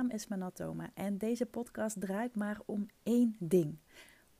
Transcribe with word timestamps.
naam 0.00 0.10
is 0.10 0.26
Manatoma 0.26 0.90
en 0.94 1.18
deze 1.18 1.46
podcast 1.46 2.00
draait 2.00 2.36
maar 2.36 2.60
om 2.66 2.86
één 3.02 3.36
ding. 3.38 3.78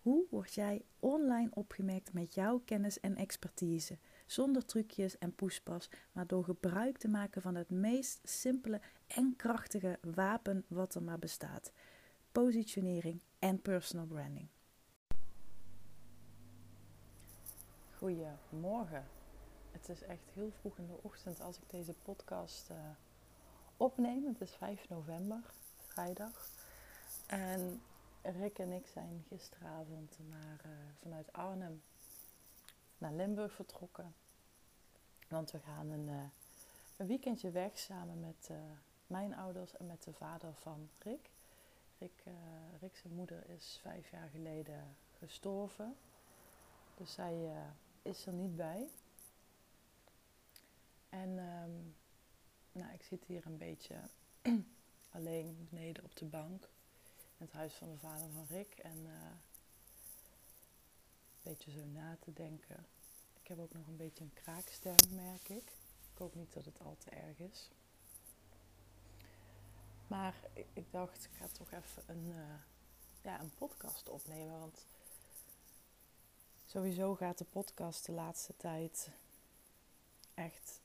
Hoe 0.02 0.26
word 0.30 0.54
jij 0.54 0.84
online 0.98 1.50
opgemerkt 1.50 2.12
met 2.12 2.34
jouw 2.34 2.58
kennis 2.64 3.00
en 3.00 3.16
expertise? 3.16 3.98
Zonder 4.26 4.64
trucjes 4.64 5.18
en 5.18 5.34
poespas, 5.34 5.90
maar 6.12 6.26
door 6.26 6.44
gebruik 6.44 6.98
te 6.98 7.08
maken 7.08 7.42
van 7.42 7.54
het 7.54 7.70
meest 7.70 8.20
simpele 8.22 8.80
en 9.06 9.36
krachtige 9.36 9.98
wapen 10.14 10.64
wat 10.68 10.94
er 10.94 11.02
maar 11.02 11.18
bestaat: 11.18 11.72
positionering 12.32 13.22
en 13.38 13.62
personal 13.62 14.06
branding. 14.06 14.48
Goedemorgen. 17.96 19.04
Het 19.70 19.88
is 19.88 20.02
echt 20.02 20.30
heel 20.34 20.50
vroeg 20.50 20.78
in 20.78 20.86
de 20.86 20.98
ochtend 21.02 21.40
als 21.40 21.56
ik 21.56 21.70
deze 21.70 21.94
podcast 22.02 22.70
uh, 22.70 22.76
opneem. 23.80 24.26
Het 24.26 24.40
is 24.40 24.54
5 24.54 24.88
november, 24.88 25.40
vrijdag. 25.76 26.48
En 27.26 27.82
Rick 28.22 28.58
en 28.58 28.72
ik 28.72 28.86
zijn 28.86 29.24
gisteravond 29.28 30.18
naar, 30.28 30.60
uh, 30.66 30.72
vanuit 31.02 31.32
Arnhem 31.32 31.82
naar 32.98 33.12
Limburg 33.12 33.52
vertrokken. 33.52 34.14
Want 35.28 35.50
we 35.50 35.58
gaan 35.58 35.90
een, 35.90 36.08
uh, 36.08 36.22
een 36.96 37.06
weekendje 37.06 37.50
weg 37.50 37.78
samen 37.78 38.20
met 38.20 38.48
uh, 38.50 38.56
mijn 39.06 39.36
ouders 39.36 39.76
en 39.76 39.86
met 39.86 40.02
de 40.02 40.12
vader 40.12 40.54
van 40.54 40.88
Rick. 40.98 41.30
Rick, 41.98 42.24
Rick 42.80 42.96
zijn 42.96 43.14
moeder 43.14 43.50
is 43.50 43.78
vijf 43.82 44.10
jaar 44.10 44.28
geleden 44.28 44.96
gestorven. 45.18 45.96
Dus 46.94 47.12
zij 47.12 47.52
is 48.02 48.26
er 48.26 48.32
niet 48.32 48.56
bij. 48.56 48.88
En 51.08 51.38
um, 51.38 51.94
nou, 52.72 52.92
ik 52.92 53.02
zit 53.02 53.24
hier 53.24 53.46
een 53.46 53.58
beetje 53.58 53.96
alleen 55.16 55.68
beneden 55.70 56.04
op 56.04 56.16
de 56.16 56.24
bank. 56.24 56.68
In 57.38 57.46
het 57.46 57.52
huis 57.52 57.74
van 57.74 57.90
de 57.90 57.98
vader 57.98 58.30
van 58.32 58.46
Rick. 58.48 58.74
En 58.78 58.98
uh, 58.98 59.12
een 61.32 61.42
beetje 61.42 61.70
zo 61.70 61.84
na 61.84 62.16
te 62.20 62.32
denken. 62.32 62.86
Ik 63.42 63.48
heb 63.48 63.58
ook 63.58 63.72
nog 63.72 63.86
een 63.86 63.96
beetje 63.96 64.24
een 64.24 64.34
kraakstem, 64.34 64.96
merk 65.14 65.48
ik. 65.48 65.72
Ik 66.12 66.18
hoop 66.18 66.34
niet 66.34 66.52
dat 66.52 66.64
het 66.64 66.80
al 66.80 66.96
te 66.98 67.10
erg 67.10 67.38
is. 67.38 67.70
Maar 70.06 70.34
ik, 70.72 70.92
dacht, 70.92 71.24
ik 71.24 71.30
ga 71.38 71.46
toch 71.46 71.72
even 71.72 72.02
een, 72.06 72.26
uh, 72.26 72.54
ja, 73.22 73.40
een 73.40 73.54
podcast 73.54 74.08
opnemen. 74.08 74.58
Want 74.58 74.86
sowieso 76.66 77.14
gaat 77.14 77.38
de 77.38 77.44
podcast 77.44 78.06
de 78.06 78.12
laatste 78.12 78.56
tijd 78.56 79.10
echt 80.34 80.80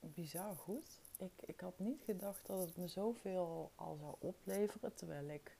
bizar 0.00 0.56
goed. 0.56 0.98
Ik, 1.24 1.48
ik 1.48 1.60
had 1.60 1.78
niet 1.78 2.02
gedacht 2.04 2.46
dat 2.46 2.60
het 2.60 2.76
me 2.76 2.88
zoveel 2.88 3.72
al 3.74 3.96
zou 3.96 4.14
opleveren. 4.18 4.94
Terwijl 4.94 5.28
ik, 5.28 5.56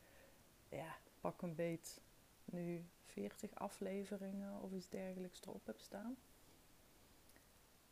ja, 0.69 0.97
pak 1.21 1.43
een 1.43 1.55
beet 1.55 2.01
nu 2.45 2.85
40 3.07 3.55
afleveringen 3.55 4.61
of 4.63 4.73
iets 4.73 4.89
dergelijks 4.89 5.41
erop 5.43 5.67
heb 5.67 5.81
staan. 5.81 6.17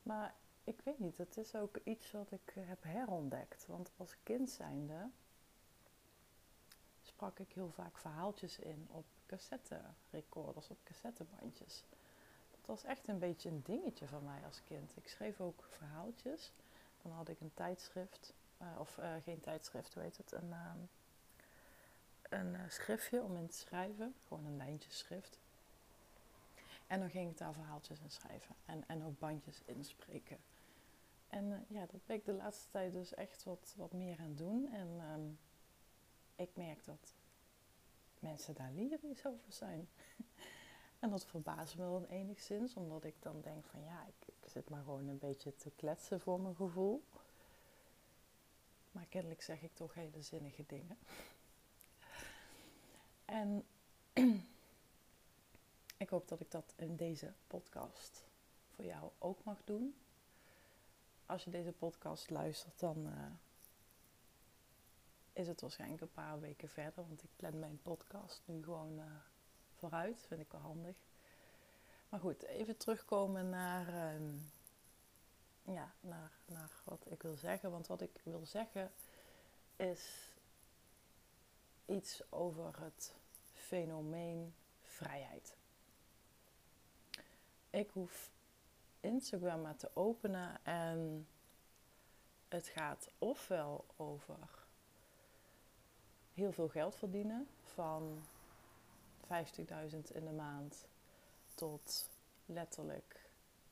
Maar 0.03 0.35
ik 0.65 0.81
weet 0.85 0.99
niet, 0.99 1.19
het 1.19 1.37
is 1.37 1.55
ook 1.55 1.79
iets 1.85 2.11
wat 2.11 2.31
ik 2.31 2.55
heb 2.61 2.83
herontdekt. 2.83 3.67
Want 3.67 3.91
als 3.97 4.17
kind 4.23 4.51
zijnde 4.51 5.11
sprak 7.03 7.39
ik 7.39 7.53
heel 7.53 7.71
vaak 7.71 7.99
verhaaltjes 7.99 8.59
in 8.59 8.87
op 8.91 9.05
cassette 9.27 9.81
recorders, 10.11 10.69
op 10.71 10.79
cassettebandjes 10.85 11.85
dat 12.67 12.77
was 12.77 12.91
echt 12.91 13.09
een 13.09 13.19
beetje 13.19 13.49
een 13.49 13.63
dingetje 13.65 14.07
van 14.07 14.25
mij 14.25 14.41
als 14.47 14.61
kind. 14.65 14.93
Ik 14.97 15.09
schreef 15.09 15.41
ook 15.41 15.65
verhaaltjes. 15.69 16.53
Dan 17.03 17.13
had 17.13 17.29
ik 17.29 17.41
een 17.41 17.55
tijdschrift, 17.55 18.35
uh, 18.63 18.69
of 18.79 18.99
uh, 18.99 19.15
geen 19.25 19.41
tijdschrift, 19.41 19.95
hoe 19.95 20.03
heet 20.03 20.17
het? 20.17 20.33
Een, 20.33 20.49
uh, 20.49 20.75
een 22.29 22.71
schriftje 22.71 23.23
om 23.23 23.37
in 23.37 23.49
te 23.49 23.57
schrijven. 23.57 24.15
Gewoon 24.27 24.45
een 24.45 24.57
lijntjeschrift. 24.57 25.39
En 26.87 27.01
dan 27.01 27.11
ging 27.11 27.31
ik 27.31 27.39
daar 27.39 27.53
verhaaltjes 27.53 28.01
in 28.01 28.11
schrijven. 28.11 28.55
En, 28.65 28.85
en 28.87 29.05
ook 29.05 29.19
bandjes 29.19 29.63
inspreken. 29.65 30.39
En 31.29 31.67
ja, 31.69 31.87
dat 31.87 32.07
ben 32.07 32.17
ik 32.17 32.25
de 32.25 32.33
laatste 32.33 32.71
tijd 32.71 32.93
dus 32.93 33.15
echt 33.15 33.45
wat, 33.45 33.75
wat 33.77 33.93
meer 33.93 34.19
aan 34.19 34.35
doen. 34.35 34.73
En 34.73 35.01
um, 35.15 35.39
ik 36.37 36.51
merk 36.55 36.85
dat 36.85 37.15
mensen 38.19 38.55
daar 38.55 38.73
lyrisch 38.73 39.27
over 39.27 39.53
zijn. 39.53 39.89
En 41.03 41.11
dat 41.11 41.27
verbaast 41.27 41.77
me 41.77 41.85
dan 41.85 42.05
enigszins, 42.05 42.75
omdat 42.75 43.05
ik 43.05 43.15
dan 43.19 43.41
denk 43.41 43.67
van 43.67 43.83
ja, 43.83 44.07
ik, 44.07 44.29
ik 44.29 44.51
zit 44.51 44.69
maar 44.69 44.83
gewoon 44.83 45.09
een 45.09 45.19
beetje 45.19 45.57
te 45.57 45.71
kletsen 45.71 46.21
voor 46.21 46.41
mijn 46.41 46.55
gevoel. 46.55 47.05
Maar 48.93 49.07
kennelijk 49.07 49.43
zeg 49.43 49.63
ik 49.63 49.75
toch 49.75 49.95
hele 49.95 50.23
zinnige 50.23 50.65
dingen. 50.67 50.99
En 53.25 53.65
ik 56.05 56.09
hoop 56.09 56.29
dat 56.29 56.41
ik 56.41 56.51
dat 56.51 56.75
in 56.77 56.97
deze 56.97 57.33
podcast 57.47 58.25
voor 58.75 58.85
jou 58.85 59.11
ook 59.19 59.45
mag 59.45 59.65
doen. 59.65 59.95
Als 61.27 61.45
je 61.45 61.51
deze 61.51 61.73
podcast 61.73 62.31
luistert, 62.31 62.81
dan 62.81 63.07
uh, 63.07 63.27
is 65.33 65.49
het 65.49 65.61
waarschijnlijk 65.61 66.03
een 66.03 66.13
paar 66.13 66.41
weken 66.41 66.69
verder. 66.69 67.09
Want 67.09 67.23
ik 67.23 67.31
plan 67.37 67.59
mijn 67.59 67.83
podcast 67.83 68.43
nu 68.45 68.63
gewoon 68.63 68.99
uh, 68.99 69.05
vooruit. 69.83 70.25
Vind 70.29 70.41
ik 70.41 70.51
wel 70.51 70.61
handig. 70.61 70.97
Maar 72.09 72.21
goed, 72.21 72.43
even 72.43 72.77
terugkomen 72.77 73.51
naar, 73.51 74.15
um, 74.15 74.51
ja, 75.63 75.93
naar, 76.01 76.31
naar 76.47 76.71
wat 76.85 77.07
ik 77.09 77.23
wil 77.23 77.37
zeggen. 77.37 77.71
Want 77.71 77.87
wat 77.87 78.01
ik 78.01 78.21
wil 78.25 78.47
zeggen 78.47 78.91
is 79.77 80.31
iets 81.87 82.23
over 82.29 82.83
het 82.83 83.15
fenomeen 83.53 84.55
vrijheid. 84.83 85.57
Ik 87.71 87.91
hoef 87.91 88.31
Instagram 89.01 89.63
maar 89.63 89.77
te 89.77 89.91
openen 89.95 90.65
en 90.65 91.27
het 92.49 92.67
gaat 92.67 93.11
ofwel 93.19 93.85
over 93.97 94.49
heel 96.35 96.53
veel 96.53 96.69
geld 96.69 96.97
verdienen 96.97 97.49
van 97.75 98.23
50.000 99.33 100.13
in 100.13 100.25
de 100.25 100.33
maand 100.37 100.87
tot 101.55 102.11
letterlijk 102.47 103.29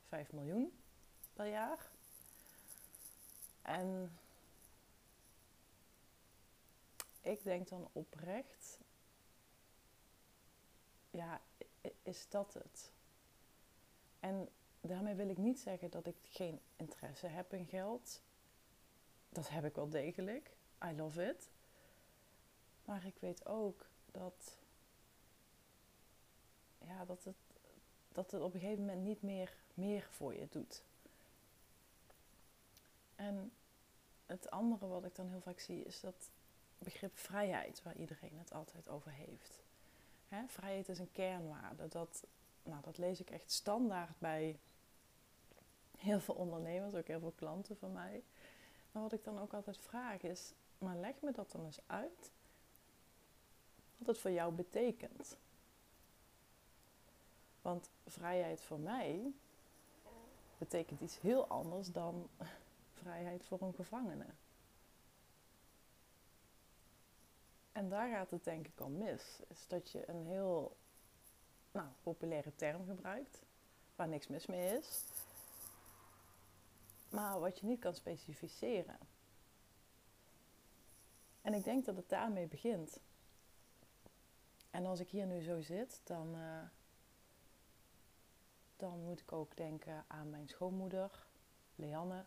5 0.07 0.31
miljoen 0.31 0.73
per 1.33 1.47
jaar. 1.47 1.89
En 3.61 4.19
ik 7.21 7.43
denk 7.43 7.67
dan 7.69 7.89
oprecht, 7.91 8.79
ja, 11.11 11.41
is 12.03 12.25
dat 12.29 12.53
het? 12.53 12.91
En 14.19 14.49
daarmee 14.81 15.15
wil 15.15 15.29
ik 15.29 15.37
niet 15.37 15.59
zeggen 15.59 15.89
dat 15.89 16.05
ik 16.05 16.15
geen 16.23 16.59
interesse 16.75 17.27
heb 17.27 17.53
in 17.53 17.65
geld. 17.65 18.21
Dat 19.29 19.49
heb 19.49 19.65
ik 19.65 19.75
wel 19.75 19.89
degelijk. 19.89 20.51
I 20.85 20.95
love 20.95 21.29
it. 21.29 21.49
Maar 22.85 23.05
ik 23.05 23.15
weet 23.19 23.45
ook 23.45 23.85
dat 24.11 24.57
ja, 26.91 27.05
dat, 27.05 27.23
het, 27.23 27.35
dat 28.11 28.31
het 28.31 28.41
op 28.41 28.53
een 28.53 28.59
gegeven 28.59 28.85
moment 28.85 29.03
niet 29.03 29.21
meer 29.21 29.53
meer 29.73 30.07
voor 30.11 30.35
je 30.35 30.47
doet. 30.49 30.83
En 33.15 33.51
het 34.25 34.51
andere 34.51 34.87
wat 34.87 35.05
ik 35.05 35.15
dan 35.15 35.29
heel 35.29 35.41
vaak 35.41 35.59
zie 35.59 35.83
is 35.83 35.99
dat 35.99 36.29
begrip 36.77 37.17
vrijheid, 37.17 37.83
waar 37.83 37.95
iedereen 37.95 38.37
het 38.37 38.53
altijd 38.53 38.89
over 38.89 39.11
heeft. 39.11 39.63
Hè, 40.27 40.47
vrijheid 40.47 40.89
is 40.89 40.99
een 40.99 41.11
kernwaarde. 41.11 41.87
Dat, 41.87 42.23
nou, 42.63 42.81
dat 42.81 42.97
lees 42.97 43.19
ik 43.19 43.29
echt 43.29 43.51
standaard 43.51 44.19
bij 44.19 44.59
heel 45.97 46.19
veel 46.19 46.35
ondernemers, 46.35 46.95
ook 46.95 47.07
heel 47.07 47.19
veel 47.19 47.33
klanten 47.35 47.77
van 47.77 47.91
mij. 47.91 48.23
Maar 48.91 49.03
wat 49.03 49.13
ik 49.13 49.23
dan 49.23 49.39
ook 49.39 49.53
altijd 49.53 49.77
vraag 49.77 50.21
is, 50.21 50.53
maar 50.77 50.95
leg 50.95 51.21
me 51.21 51.31
dat 51.31 51.51
dan 51.51 51.65
eens 51.65 51.79
uit. 51.85 52.31
Wat 53.97 54.07
het 54.07 54.17
voor 54.17 54.31
jou 54.31 54.53
betekent. 54.53 55.37
Want 57.61 57.89
vrijheid 58.07 58.61
voor 58.61 58.79
mij 58.79 59.33
betekent 60.57 61.01
iets 61.01 61.19
heel 61.19 61.47
anders 61.47 61.91
dan 61.91 62.29
vrijheid 63.01 63.45
voor 63.45 63.61
een 63.61 63.73
gevangene. 63.73 64.25
En 67.71 67.89
daar 67.89 68.09
gaat 68.09 68.31
het 68.31 68.43
denk 68.43 68.67
ik 68.67 68.79
al 68.79 68.89
mis. 68.89 69.39
Is 69.47 69.67
dat 69.67 69.91
je 69.91 70.09
een 70.09 70.25
heel 70.25 70.75
nou, 71.71 71.87
populaire 72.03 72.55
term 72.55 72.85
gebruikt, 72.85 73.41
waar 73.95 74.07
niks 74.07 74.27
mis 74.27 74.45
mee 74.45 74.77
is, 74.77 75.03
maar 77.09 77.39
wat 77.39 77.59
je 77.59 77.65
niet 77.65 77.79
kan 77.79 77.93
specificeren. 77.93 78.97
En 81.41 81.53
ik 81.53 81.63
denk 81.63 81.85
dat 81.85 81.95
het 81.95 82.09
daarmee 82.09 82.47
begint. 82.47 82.99
En 84.69 84.85
als 84.85 84.99
ik 84.99 85.09
hier 85.09 85.25
nu 85.25 85.41
zo 85.41 85.61
zit, 85.61 86.01
dan. 86.03 86.35
Uh, 86.35 86.63
dan 88.81 89.03
moet 89.03 89.19
ik 89.19 89.31
ook 89.31 89.57
denken 89.57 90.05
aan 90.07 90.29
mijn 90.29 90.47
schoonmoeder, 90.47 91.25
Leanne. 91.75 92.25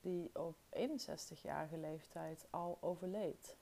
die 0.00 0.30
op 0.38 0.56
61-jarige 0.70 1.78
leeftijd 1.78 2.46
al 2.50 2.78
overleed. 2.80 3.56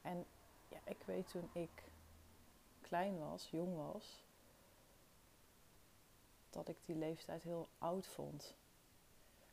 En 0.00 0.26
ja, 0.68 0.78
ik 0.84 1.02
weet 1.04 1.28
toen 1.28 1.50
ik 1.52 1.90
klein 2.80 3.18
was, 3.18 3.50
jong 3.50 3.76
was, 3.76 4.24
dat 6.50 6.68
ik 6.68 6.76
die 6.84 6.96
leeftijd 6.96 7.42
heel 7.42 7.68
oud 7.78 8.06
vond. 8.06 8.54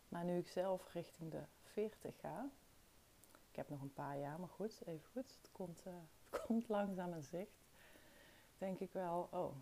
Maar 0.07 0.23
nu 0.23 0.37
ik 0.37 0.47
zelf 0.47 0.93
richting 0.93 1.31
de 1.31 1.43
40 1.63 2.19
ga, 2.19 2.49
ik 3.49 3.55
heb 3.55 3.69
nog 3.69 3.81
een 3.81 3.93
paar 3.93 4.17
jaar, 4.17 4.39
maar 4.39 4.49
goed, 4.49 4.81
even 4.85 5.07
goed, 5.11 5.37
het 5.41 5.51
komt, 5.51 5.83
uh, 5.87 5.93
het 6.29 6.41
komt 6.41 6.69
langzaam 6.69 7.13
in 7.13 7.23
zicht, 7.23 7.63
denk 8.57 8.79
ik 8.79 8.91
wel, 8.91 9.27
oh, 9.31 9.55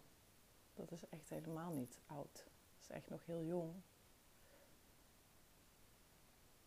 dat 0.77 0.91
is 0.91 1.09
echt 1.09 1.29
helemaal 1.29 1.71
niet 1.71 1.99
oud. 2.05 2.33
Dat 2.33 2.81
is 2.81 2.89
echt 2.89 3.09
nog 3.09 3.25
heel 3.25 3.43
jong. 3.43 3.73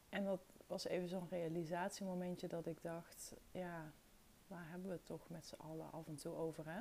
En 0.09 0.25
dat 0.25 0.41
was 0.67 0.85
even 0.85 1.09
zo'n 1.09 1.29
realisatiemomentje 1.31 2.49
dat 2.49 2.67
ik 2.67 2.83
dacht, 2.83 3.35
ja, 3.51 3.93
waar 4.47 4.69
hebben 4.71 4.89
we 4.89 4.95
het 4.95 5.07
toch 5.07 5.29
met 5.29 5.47
z'n 5.47 5.61
allen 5.61 5.93
af 5.93 6.07
en 6.07 6.17
toe 6.17 6.35
over, 6.35 6.65
hè? 6.67 6.81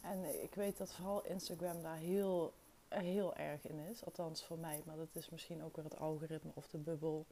En 0.00 0.42
ik 0.42 0.54
weet 0.54 0.76
dat 0.76 0.92
vooral 0.92 1.24
Instagram 1.24 1.82
daar 1.82 1.96
heel, 1.96 2.54
heel 2.88 3.36
erg 3.36 3.66
in 3.66 3.78
is. 3.78 4.04
Althans 4.04 4.44
voor 4.44 4.58
mij, 4.58 4.82
maar 4.86 4.96
dat 4.96 5.08
is 5.12 5.30
misschien 5.30 5.62
ook 5.62 5.76
weer 5.76 5.84
het 5.84 5.98
algoritme 5.98 6.50
of 6.54 6.68
de 6.68 6.78
bubbel. 6.78 7.26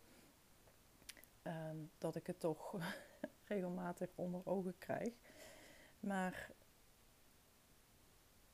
Ehm, 1.42 1.76
dat 1.98 2.14
ik 2.14 2.26
het 2.26 2.40
toch 2.40 2.74
regelmatig 3.44 4.08
onder 4.14 4.40
ogen 4.44 4.74
krijg. 4.78 5.12
Maar 6.00 6.50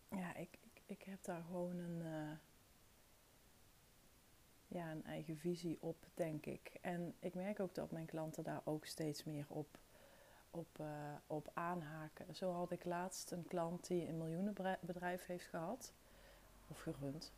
ja, 0.09 0.35
ik, 0.35 0.59
ik, 0.61 0.83
ik 0.87 1.03
heb 1.03 1.25
daar 1.25 1.43
gewoon 1.43 1.79
een, 1.79 2.01
uh, 2.01 2.37
ja, 4.69 4.91
een 4.91 5.05
eigen 5.05 5.37
visie 5.37 5.79
op, 5.81 6.07
denk 6.15 6.47
ik. 6.47 6.79
En 6.81 7.15
ik 7.19 7.35
merk 7.35 7.61
ook 7.61 7.75
dat 7.75 7.91
mijn 7.91 8.07
klanten 8.07 8.45
daar 8.45 8.63
ook 8.65 8.87
steeds 8.87 9.25
meer 9.25 9.47
op, 9.49 9.79
op, 10.51 10.79
uh, 10.81 11.15
op 11.27 11.51
aanhaken. 11.55 12.35
Zo 12.35 12.53
had 12.53 12.71
ik 12.71 12.85
laatst 12.85 13.31
een 13.31 13.47
klant 13.47 13.87
die 13.87 14.09
een 14.09 14.19
miljoenenbedrijf 14.19 15.27
heeft 15.27 15.47
gehad, 15.47 15.93
of 16.69 16.81
gerund, 16.81 17.33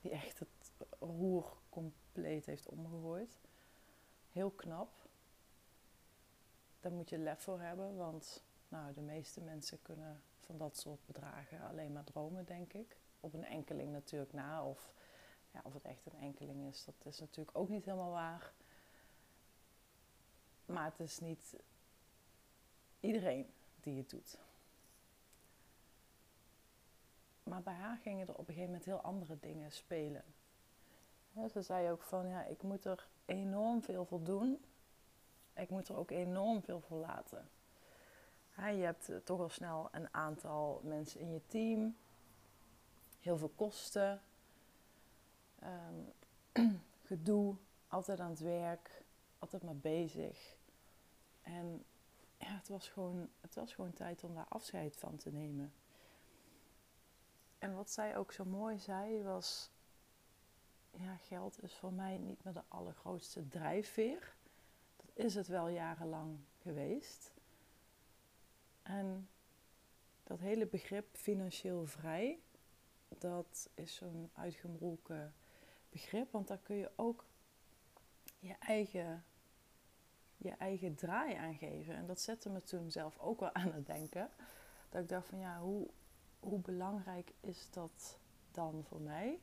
die 0.00 0.10
echt 0.10 0.38
het 0.38 0.72
roer 0.98 1.56
compleet 1.68 2.46
heeft 2.46 2.66
omgegooid. 2.66 3.38
Heel 4.32 4.50
knap. 4.50 5.08
Daar 6.80 6.92
moet 6.92 7.08
je 7.08 7.18
lef 7.18 7.42
voor 7.42 7.60
hebben, 7.60 7.96
want 7.96 8.44
nou, 8.68 8.94
de 8.94 9.00
meeste 9.00 9.40
mensen 9.40 9.82
kunnen 9.82 10.22
van 10.46 10.58
dat 10.58 10.76
soort 10.76 11.06
bedragen 11.06 11.60
alleen 11.60 11.92
maar 11.92 12.04
dromen, 12.04 12.44
denk 12.44 12.72
ik. 12.72 12.96
Op 13.20 13.34
een 13.34 13.44
enkeling 13.44 13.92
natuurlijk 13.92 14.32
na. 14.32 14.64
Of 14.64 14.94
ja, 15.50 15.60
of 15.62 15.72
het 15.72 15.84
echt 15.84 16.06
een 16.06 16.20
enkeling 16.20 16.68
is, 16.68 16.84
dat 16.84 16.94
is 17.12 17.20
natuurlijk 17.20 17.58
ook 17.58 17.68
niet 17.68 17.84
helemaal 17.84 18.10
waar. 18.10 18.52
Maar 20.66 20.84
het 20.84 21.00
is 21.00 21.18
niet 21.18 21.56
iedereen 23.00 23.46
die 23.80 23.98
het 23.98 24.10
doet. 24.10 24.38
Maar 27.42 27.62
bij 27.62 27.74
haar 27.74 27.96
gingen 27.96 28.26
er 28.26 28.32
op 28.32 28.38
een 28.38 28.54
gegeven 28.54 28.66
moment 28.66 28.84
heel 28.84 29.00
andere 29.00 29.38
dingen 29.40 29.72
spelen. 29.72 30.24
ze 31.50 31.62
zei 31.62 31.90
ook 31.90 32.02
van 32.02 32.28
ja, 32.28 32.44
ik 32.44 32.62
moet 32.62 32.84
er 32.84 33.08
enorm 33.24 33.82
veel 33.82 34.04
voor 34.04 34.22
doen. 34.22 34.64
Ik 35.54 35.70
moet 35.70 35.88
er 35.88 35.96
ook 35.96 36.10
enorm 36.10 36.62
veel 36.62 36.80
voor 36.80 36.98
laten 36.98 37.48
je 38.64 38.82
hebt 38.82 39.08
eh, 39.08 39.16
toch 39.16 39.40
al 39.40 39.48
snel 39.48 39.88
een 39.92 40.14
aantal 40.14 40.80
mensen 40.84 41.20
in 41.20 41.32
je 41.32 41.40
team, 41.46 41.96
heel 43.20 43.36
veel 43.36 43.52
kosten, 43.56 44.22
um, 45.62 46.12
gedoe, 47.08 47.56
altijd 47.88 48.20
aan 48.20 48.30
het 48.30 48.40
werk, 48.40 49.02
altijd 49.38 49.62
maar 49.62 49.76
bezig. 49.76 50.56
En 51.42 51.84
ja, 52.38 52.56
het 52.56 52.68
was, 52.68 52.88
gewoon, 52.88 53.28
het 53.40 53.54
was 53.54 53.74
gewoon 53.74 53.92
tijd 53.92 54.24
om 54.24 54.34
daar 54.34 54.48
afscheid 54.48 54.96
van 54.96 55.16
te 55.16 55.30
nemen. 55.30 55.72
En 57.58 57.74
wat 57.74 57.90
zij 57.90 58.16
ook 58.16 58.32
zo 58.32 58.44
mooi 58.44 58.78
zei 58.78 59.22
was, 59.22 59.70
ja, 60.90 61.16
geld 61.16 61.62
is 61.62 61.74
voor 61.74 61.92
mij 61.92 62.18
niet 62.18 62.44
meer 62.44 62.52
de 62.52 62.64
allergrootste 62.68 63.48
drijfveer. 63.48 64.34
Dat 64.96 65.10
is 65.14 65.34
het 65.34 65.46
wel 65.46 65.68
jarenlang 65.68 66.38
geweest. 66.62 67.35
En 68.86 69.28
dat 70.22 70.40
hele 70.40 70.66
begrip 70.66 71.16
financieel 71.16 71.86
vrij, 71.86 72.38
dat 73.08 73.70
is 73.74 73.94
zo'n 73.94 74.30
uitgemroken 74.34 75.34
begrip, 75.88 76.32
want 76.32 76.48
daar 76.48 76.58
kun 76.58 76.76
je 76.76 76.90
ook 76.96 77.24
je 78.38 78.54
eigen, 78.58 79.24
je 80.36 80.50
eigen 80.50 80.94
draai 80.94 81.34
aan 81.34 81.54
geven. 81.54 81.94
En 81.94 82.06
dat 82.06 82.20
zette 82.20 82.50
me 82.50 82.62
toen 82.62 82.90
zelf 82.90 83.18
ook 83.18 83.40
wel 83.40 83.54
aan 83.54 83.72
het 83.72 83.86
denken. 83.86 84.30
Dat 84.88 85.02
ik 85.02 85.08
dacht 85.08 85.28
van 85.28 85.38
ja, 85.38 85.60
hoe, 85.60 85.88
hoe 86.40 86.58
belangrijk 86.58 87.32
is 87.40 87.70
dat 87.70 88.18
dan 88.50 88.84
voor 88.84 89.00
mij? 89.00 89.40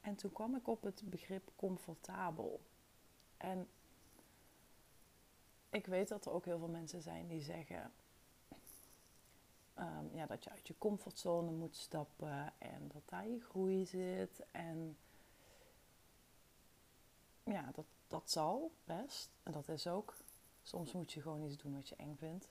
En 0.00 0.14
toen 0.14 0.32
kwam 0.32 0.56
ik 0.56 0.68
op 0.68 0.82
het 0.82 1.02
begrip 1.04 1.50
comfortabel. 1.56 2.60
En 3.36 3.68
ik 5.70 5.86
weet 5.86 6.08
dat 6.08 6.26
er 6.26 6.32
ook 6.32 6.44
heel 6.44 6.58
veel 6.58 6.68
mensen 6.68 7.02
zijn 7.02 7.26
die 7.26 7.42
zeggen: 7.42 7.92
um, 9.78 10.10
ja, 10.12 10.26
dat 10.26 10.44
je 10.44 10.50
uit 10.50 10.68
je 10.68 10.78
comfortzone 10.78 11.50
moet 11.50 11.76
stappen 11.76 12.52
en 12.58 12.88
dat 12.92 13.02
daar 13.04 13.28
je 13.28 13.40
groei 13.40 13.86
zit. 13.86 14.46
En 14.50 14.96
ja, 17.44 17.70
dat, 17.74 17.84
dat 18.06 18.30
zal 18.30 18.72
best. 18.84 19.30
En 19.42 19.52
dat 19.52 19.68
is 19.68 19.86
ook. 19.86 20.14
Soms 20.62 20.92
moet 20.92 21.12
je 21.12 21.20
gewoon 21.20 21.42
iets 21.42 21.62
doen 21.62 21.74
wat 21.74 21.88
je 21.88 21.96
eng 21.96 22.16
vindt. 22.16 22.48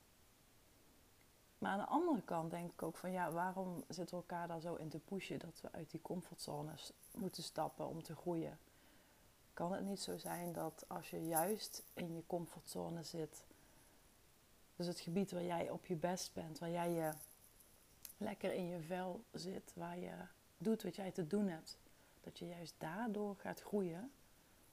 Maar 1.57 1.71
aan 1.71 1.79
de 1.79 1.85
andere 1.85 2.21
kant 2.21 2.51
denk 2.51 2.71
ik 2.71 2.83
ook 2.83 2.97
van 2.97 3.11
ja, 3.11 3.31
waarom 3.31 3.83
zitten 3.87 4.15
we 4.17 4.21
elkaar 4.21 4.47
daar 4.47 4.59
zo 4.59 4.75
in 4.75 4.89
te 4.89 4.99
pushen 4.99 5.39
dat 5.39 5.61
we 5.61 5.71
uit 5.71 5.91
die 5.91 6.01
comfortzone 6.01 6.71
moeten 7.11 7.43
stappen 7.43 7.87
om 7.87 8.03
te 8.03 8.15
groeien? 8.15 8.59
Kan 9.53 9.71
het 9.71 9.85
niet 9.85 9.99
zo 9.99 10.17
zijn 10.17 10.53
dat 10.53 10.85
als 10.87 11.09
je 11.09 11.25
juist 11.25 11.83
in 11.93 12.15
je 12.15 12.23
comfortzone 12.27 13.03
zit, 13.03 13.43
dus 14.85 14.93
het 14.93 15.03
gebied 15.03 15.31
waar 15.31 15.43
jij 15.43 15.69
op 15.69 15.85
je 15.85 15.95
best 15.95 16.33
bent, 16.33 16.59
waar 16.59 16.69
jij 16.69 16.91
je 16.91 17.11
lekker 18.17 18.53
in 18.53 18.67
je 18.67 18.79
vel 18.79 19.23
zit, 19.31 19.73
waar 19.75 19.99
je 19.99 20.11
doet 20.57 20.83
wat 20.83 20.95
jij 20.95 21.11
te 21.11 21.27
doen 21.27 21.47
hebt, 21.47 21.77
dat 22.21 22.39
je 22.39 22.47
juist 22.47 22.73
daardoor 22.77 23.35
gaat 23.35 23.61
groeien 23.61 24.11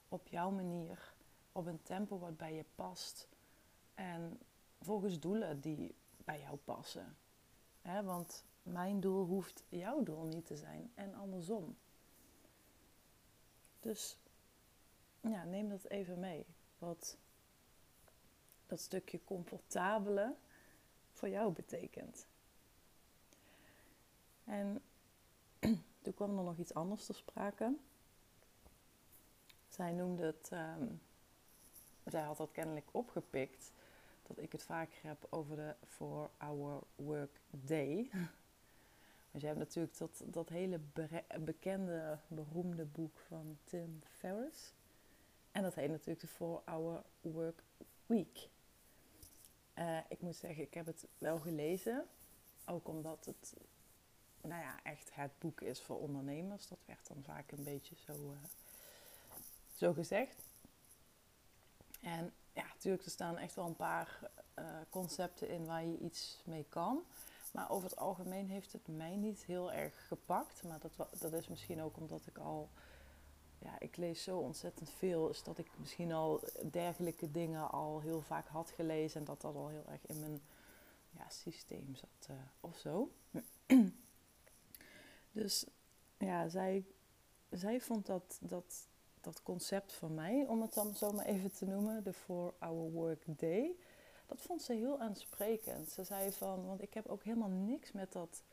op 0.09 0.27
jouw 0.27 0.49
manier, 0.49 1.13
op 1.51 1.65
een 1.65 1.83
tempo 1.83 2.19
wat 2.19 2.37
bij 2.37 2.53
je 2.53 2.65
past 2.75 3.27
en 3.95 4.39
volgens 4.81 5.19
doelen 5.19 5.59
die 5.59 5.95
bij 6.17 6.39
jou 6.39 6.57
passen. 6.57 7.17
want 8.03 8.43
mijn 8.63 8.99
doel 8.99 9.25
hoeft 9.25 9.63
jouw 9.69 10.03
doel 10.03 10.23
niet 10.23 10.45
te 10.45 10.57
zijn 10.57 10.91
en 10.95 11.13
andersom. 11.13 11.77
Dus 13.79 14.17
ja, 15.21 15.43
neem 15.43 15.69
dat 15.69 15.83
even 15.83 16.19
mee. 16.19 16.45
Wat 16.77 17.17
dat 18.71 18.79
stukje 18.79 19.23
comfortabele 19.23 20.35
voor 21.11 21.29
jou 21.29 21.53
betekent. 21.53 22.25
En 24.43 24.81
toen 26.01 26.13
kwam 26.13 26.37
er 26.37 26.43
nog 26.43 26.57
iets 26.57 26.73
anders 26.73 27.05
ter 27.05 27.15
sprake. 27.15 27.75
Zij 29.67 29.91
noemde 29.91 30.25
het, 30.25 30.49
um, 30.53 31.01
zij 32.05 32.21
had 32.21 32.37
dat 32.37 32.51
kennelijk 32.51 32.87
opgepikt, 32.91 33.71
dat 34.27 34.37
ik 34.37 34.51
het 34.51 34.63
vaker 34.63 34.99
heb 35.03 35.27
over 35.29 35.55
de 35.55 35.75
4-hour 35.85 36.83
work 36.95 37.41
day. 37.49 38.09
Want 39.31 39.43
je 39.43 39.47
hebt 39.47 39.59
natuurlijk 39.59 39.97
dat, 39.97 40.23
dat 40.25 40.49
hele 40.49 40.79
bekende, 41.39 42.19
beroemde 42.27 42.85
boek 42.85 43.17
van 43.17 43.57
Tim 43.63 44.01
Ferriss. 44.03 44.73
En 45.51 45.63
dat 45.63 45.75
heet 45.75 45.89
natuurlijk 45.89 46.19
de 46.19 46.27
4-hour 46.27 47.03
work 47.21 47.63
week. 48.05 48.49
Uh, 49.81 49.97
ik 50.07 50.21
moet 50.21 50.35
zeggen, 50.35 50.63
ik 50.63 50.73
heb 50.73 50.85
het 50.85 51.05
wel 51.17 51.39
gelezen. 51.39 52.05
Ook 52.65 52.87
omdat 52.87 53.25
het 53.25 53.53
nou 54.41 54.61
ja, 54.61 54.83
echt 54.83 55.09
het 55.13 55.31
boek 55.39 55.61
is 55.61 55.81
voor 55.81 55.99
ondernemers. 55.99 56.67
Dat 56.67 56.79
werd 56.85 57.07
dan 57.07 57.23
vaak 57.23 57.51
een 57.51 57.63
beetje 57.63 57.95
zo, 58.05 58.13
uh, 58.13 58.37
zo 59.75 59.93
gezegd. 59.93 60.43
En 62.01 62.33
ja, 62.53 62.63
natuurlijk, 62.63 63.05
er 63.05 63.11
staan 63.11 63.37
echt 63.37 63.55
wel 63.55 63.65
een 63.65 63.75
paar 63.75 64.31
uh, 64.59 64.65
concepten 64.89 65.49
in 65.49 65.65
waar 65.65 65.85
je 65.85 65.97
iets 65.97 66.41
mee 66.43 66.65
kan. 66.69 67.03
Maar 67.51 67.69
over 67.69 67.89
het 67.89 67.99
algemeen 67.99 68.49
heeft 68.49 68.73
het 68.73 68.87
mij 68.87 69.15
niet 69.15 69.43
heel 69.43 69.71
erg 69.71 70.07
gepakt. 70.07 70.63
Maar 70.63 70.79
dat, 70.79 71.19
dat 71.19 71.33
is 71.33 71.47
misschien 71.47 71.81
ook 71.81 71.97
omdat 71.97 72.27
ik 72.27 72.37
al 72.37 72.69
ja, 73.63 73.79
ik 73.79 73.97
lees 73.97 74.23
zo 74.23 74.37
ontzettend 74.37 74.89
veel, 74.89 75.29
is 75.29 75.43
dat 75.43 75.57
ik 75.57 75.67
misschien 75.79 76.11
al 76.11 76.43
dergelijke 76.71 77.31
dingen 77.31 77.71
al 77.71 77.99
heel 77.99 78.21
vaak 78.21 78.47
had 78.47 78.69
gelezen 78.69 79.19
en 79.19 79.25
dat 79.25 79.41
dat 79.41 79.55
al 79.55 79.67
heel 79.67 79.85
erg 79.87 80.05
in 80.05 80.19
mijn 80.19 80.41
ja, 81.09 81.29
systeem 81.29 81.95
zat 81.95 82.27
uh, 82.29 82.35
of 82.59 82.77
zo. 82.77 83.11
dus 85.31 85.65
ja, 86.17 86.49
zij, 86.49 86.85
zij 87.49 87.81
vond 87.81 88.05
dat, 88.05 88.37
dat 88.41 88.87
dat 89.21 89.43
concept 89.43 89.93
van 89.93 90.13
mij, 90.13 90.45
om 90.47 90.61
het 90.61 90.73
dan 90.73 90.95
zo 90.95 91.11
maar 91.11 91.25
even 91.25 91.51
te 91.51 91.65
noemen, 91.65 92.03
de 92.03 92.13
4-hour 92.13 92.91
work 92.91 93.23
day, 93.39 93.75
dat 94.25 94.41
vond 94.41 94.61
ze 94.61 94.73
heel 94.73 94.99
aansprekend. 94.99 95.89
Ze 95.89 96.03
zei 96.03 96.31
van, 96.31 96.65
want 96.65 96.81
ik 96.81 96.93
heb 96.93 97.07
ook 97.07 97.23
helemaal 97.23 97.49
niks 97.49 97.91
met 97.91 98.11
dat 98.11 98.43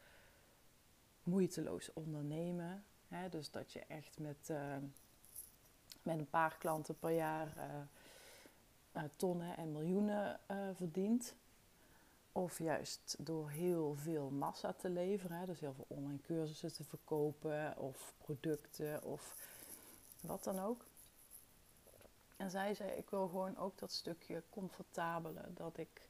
moeiteloos 1.23 1.93
ondernemen. 1.93 2.85
Dus 3.31 3.51
dat 3.51 3.73
je 3.73 3.81
echt 3.81 4.19
met, 4.19 4.49
uh, 4.51 4.77
met 6.03 6.19
een 6.19 6.31
paar 6.31 6.57
klanten 6.59 6.99
per 6.99 7.11
jaar 7.11 7.49
uh, 8.93 9.03
tonnen 9.17 9.57
en 9.57 9.73
miljoenen 9.73 10.41
verdient. 10.75 11.35
Of 12.33 12.59
juist 12.59 13.17
door 13.19 13.51
heel 13.51 13.95
veel 13.95 14.31
massa 14.31 14.73
te 14.73 14.91
leveren. 14.91 15.47
Dus 15.47 15.61
heel 15.61 15.75
veel 15.75 15.87
online 15.89 16.21
cursussen 16.21 16.73
te 16.73 16.85
verkopen 16.85 17.79
of 17.79 18.15
producten 18.19 19.03
of 19.03 19.35
wat 20.21 20.45
dan 20.45 20.59
ook. 20.59 20.85
En 22.37 22.51
zij 22.51 22.75
zei, 22.75 22.91
ik 22.91 23.11
wil 23.11 23.29
gewoon 23.29 23.57
ook 23.57 23.79
dat 23.79 23.93
stukje 23.93 24.43
comfortabele. 24.51 25.53
Dat 25.55 25.79
ik 25.79 26.08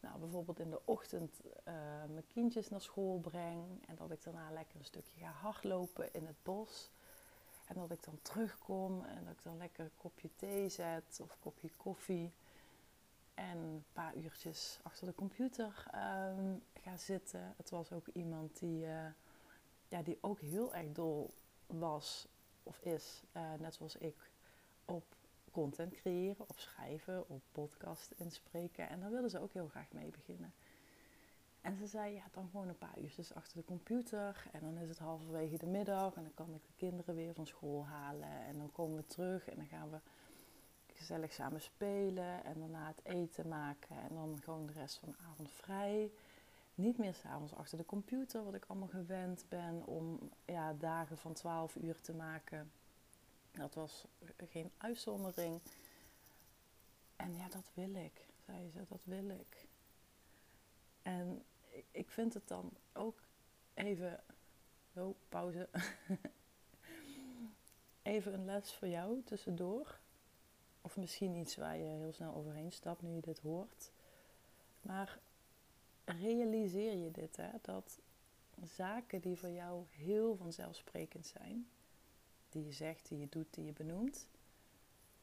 nou, 0.00 0.18
bijvoorbeeld 0.18 0.60
in 0.60 0.70
de 0.70 0.80
ochtend 0.84 1.40
uh, 1.44 1.74
mijn 2.08 2.26
kindjes 2.26 2.68
naar 2.68 2.80
school 2.80 3.18
breng. 3.18 3.86
En 3.86 3.96
dat 3.96 4.10
ik 4.10 4.22
daarna 4.22 4.50
lekker 4.50 4.78
een 4.78 4.84
stukje 4.84 5.20
ga 5.20 5.30
hardlopen 5.30 6.12
in 6.12 6.26
het 6.26 6.42
bos. 6.42 6.90
En 7.66 7.74
dat 7.74 7.90
ik 7.90 8.04
dan 8.04 8.18
terugkom 8.22 9.04
en 9.04 9.24
dat 9.24 9.32
ik 9.32 9.42
dan 9.42 9.56
lekker 9.56 9.84
een 9.84 9.96
kopje 9.96 10.30
thee 10.36 10.68
zet 10.68 11.18
of 11.22 11.30
een 11.30 11.40
kopje 11.40 11.70
koffie. 11.76 12.32
En 13.34 13.56
een 13.56 13.84
paar 13.92 14.14
uurtjes 14.16 14.78
achter 14.82 15.06
de 15.06 15.14
computer 15.14 15.84
um, 15.94 16.62
ga 16.74 16.96
zitten. 16.96 17.54
Het 17.56 17.70
was 17.70 17.92
ook 17.92 18.06
iemand 18.12 18.58
die, 18.58 18.84
uh, 18.84 19.06
ja, 19.88 20.02
die 20.02 20.18
ook 20.20 20.40
heel 20.40 20.74
erg 20.74 20.92
dol 20.92 21.34
was 21.66 22.28
of 22.62 22.80
is, 22.80 23.22
uh, 23.36 23.42
net 23.58 23.74
zoals 23.74 23.96
ik, 23.96 24.30
op 24.84 25.04
content 25.50 25.94
creëren, 25.94 26.48
op 26.48 26.58
schrijven, 26.58 27.28
op 27.28 27.42
podcast 27.52 28.10
inspreken. 28.16 28.88
En 28.88 29.00
daar 29.00 29.10
wilden 29.10 29.30
ze 29.30 29.40
ook 29.40 29.52
heel 29.52 29.68
graag 29.68 29.92
mee 29.92 30.10
beginnen. 30.10 30.52
En 31.60 31.76
ze 31.76 31.86
zei, 31.86 32.14
ja, 32.14 32.24
dan 32.32 32.48
gewoon 32.50 32.68
een 32.68 32.78
paar 32.78 32.98
uurtjes 32.98 33.34
achter 33.34 33.56
de 33.56 33.64
computer. 33.64 34.44
En 34.52 34.60
dan 34.60 34.78
is 34.78 34.88
het 34.88 34.98
halverwege 34.98 35.58
de 35.58 35.66
middag. 35.66 36.14
En 36.14 36.22
dan 36.22 36.34
kan 36.34 36.54
ik 36.54 36.62
de 36.66 36.72
kinderen 36.76 37.14
weer 37.14 37.34
van 37.34 37.46
school 37.46 37.86
halen. 37.86 38.44
En 38.46 38.58
dan 38.58 38.72
komen 38.72 38.96
we 38.96 39.06
terug 39.06 39.48
en 39.48 39.56
dan 39.56 39.66
gaan 39.66 39.90
we 39.90 39.98
gezellig 40.86 41.32
samen 41.32 41.60
spelen. 41.60 42.44
En 42.44 42.58
daarna 42.58 42.86
het 42.86 43.14
eten 43.14 43.48
maken. 43.48 43.96
En 43.96 44.14
dan 44.14 44.40
gewoon 44.42 44.66
de 44.66 44.72
rest 44.72 44.98
van 44.98 45.08
de 45.08 45.24
avond 45.30 45.50
vrij. 45.50 46.10
Niet 46.74 46.98
meer 46.98 47.14
s'avonds 47.14 47.54
achter 47.54 47.78
de 47.78 47.84
computer, 47.84 48.44
wat 48.44 48.54
ik 48.54 48.64
allemaal 48.66 48.88
gewend 48.88 49.44
ben 49.48 49.86
om 49.86 50.18
ja, 50.44 50.72
dagen 50.72 51.18
van 51.18 51.32
12 51.32 51.76
uur 51.76 52.00
te 52.00 52.12
maken. 52.12 52.70
Dat 53.52 53.74
was 53.74 54.04
geen 54.36 54.70
uitzondering. 54.76 55.60
En 57.16 57.36
ja, 57.36 57.48
dat 57.48 57.70
wil 57.74 57.94
ik, 57.94 58.26
zei 58.46 58.70
ze, 58.70 58.84
dat 58.88 59.04
wil 59.04 59.28
ik. 59.28 59.66
En 61.02 61.44
ik 61.90 62.10
vind 62.10 62.34
het 62.34 62.48
dan 62.48 62.70
ook 62.92 63.22
even, 63.74 64.24
oh, 64.92 65.14
pauze. 65.28 65.68
even 68.02 68.34
een 68.34 68.44
les 68.44 68.72
voor 68.72 68.88
jou 68.88 69.22
tussendoor. 69.24 69.98
Of 70.80 70.96
misschien 70.96 71.34
iets 71.34 71.56
waar 71.56 71.76
je 71.76 71.84
heel 71.84 72.12
snel 72.12 72.34
overheen 72.34 72.72
stapt 72.72 73.02
nu 73.02 73.14
je 73.14 73.20
dit 73.20 73.38
hoort. 73.38 73.92
Maar 74.82 75.18
realiseer 76.04 76.94
je 76.96 77.10
dit, 77.10 77.36
hè, 77.36 77.50
dat 77.62 78.00
zaken 78.62 79.20
die 79.20 79.36
voor 79.36 79.50
jou 79.50 79.84
heel 79.90 80.36
vanzelfsprekend 80.36 81.26
zijn, 81.26 81.68
die 82.52 82.64
je 82.64 82.72
zegt, 82.72 83.08
die 83.08 83.18
je 83.18 83.28
doet, 83.28 83.54
die 83.54 83.64
je 83.64 83.72
benoemt, 83.72 84.26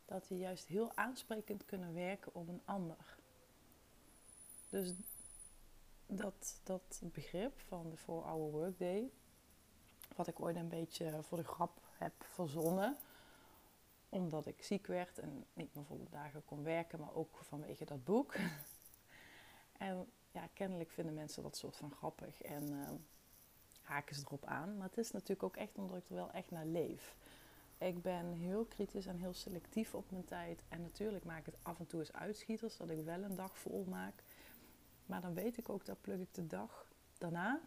dat 0.05 0.27
die 0.27 0.37
juist 0.37 0.65
heel 0.67 0.95
aansprekend 0.95 1.65
kunnen 1.65 1.93
werken 1.93 2.35
op 2.35 2.47
een 2.47 2.61
ander. 2.65 3.17
Dus 4.69 4.93
dat, 6.05 6.59
dat 6.63 7.01
begrip 7.03 7.59
van 7.59 7.89
de 7.89 7.97
4-hour 7.97 8.51
workday, 8.51 9.09
wat 10.15 10.27
ik 10.27 10.39
ooit 10.39 10.55
een 10.55 10.69
beetje 10.69 11.23
voor 11.23 11.37
de 11.37 11.43
grap 11.43 11.79
heb 11.91 12.13
verzonnen, 12.23 12.97
omdat 14.09 14.45
ik 14.45 14.63
ziek 14.63 14.87
werd 14.87 15.19
en 15.19 15.45
niet 15.53 15.75
meer 15.75 15.85
volle 15.85 16.09
dagen 16.09 16.45
kon 16.45 16.63
werken, 16.63 16.99
maar 16.99 17.13
ook 17.13 17.37
vanwege 17.37 17.85
dat 17.85 18.03
boek. 18.03 18.35
en 19.77 20.11
ja, 20.31 20.47
kennelijk 20.53 20.91
vinden 20.91 21.13
mensen 21.13 21.43
dat 21.43 21.57
soort 21.57 21.75
van 21.75 21.91
grappig 21.91 22.41
en 22.41 22.71
uh, 22.71 22.89
haken 23.87 24.15
ze 24.15 24.21
erop 24.25 24.45
aan. 24.45 24.77
Maar 24.77 24.87
het 24.87 24.97
is 24.97 25.11
natuurlijk 25.11 25.43
ook 25.43 25.55
echt 25.55 25.77
omdat 25.77 25.97
ik 25.97 26.09
er 26.09 26.15
wel 26.15 26.31
echt 26.31 26.51
naar 26.51 26.65
leef. 26.65 27.15
Ik 27.77 28.01
ben 28.01 28.33
heel 28.33 28.65
kritisch 28.65 29.05
en 29.05 29.17
heel 29.17 29.33
selectief 29.33 29.95
op 29.95 30.11
mijn 30.11 30.25
tijd. 30.25 30.63
En 30.69 30.81
natuurlijk 30.81 31.25
maak 31.25 31.39
ik 31.39 31.45
het 31.45 31.57
af 31.61 31.79
en 31.79 31.87
toe 31.87 31.99
eens 31.99 32.13
uitschieters, 32.13 32.77
dat 32.77 32.89
ik 32.89 33.03
wel 33.03 33.23
een 33.23 33.35
dag 33.35 33.57
vol 33.57 33.85
maak. 33.89 34.23
Maar 35.05 35.21
dan 35.21 35.33
weet 35.33 35.57
ik 35.57 35.69
ook, 35.69 35.85
dat 35.85 36.01
pluk 36.01 36.19
ik 36.19 36.33
de 36.33 36.47
dag 36.47 36.85
daarna, 37.17 37.59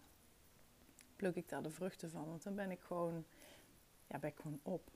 pluk 1.16 1.34
ik 1.34 1.48
daar 1.48 1.62
de 1.62 1.70
vruchten 1.70 2.10
van. 2.10 2.28
Want 2.28 2.42
dan 2.42 2.54
ben 2.54 2.70
ik 2.70 2.80
gewoon, 2.80 3.24
ja, 4.06 4.18
ben 4.18 4.30
ik 4.30 4.36
gewoon 4.36 4.60
op. 4.62 4.90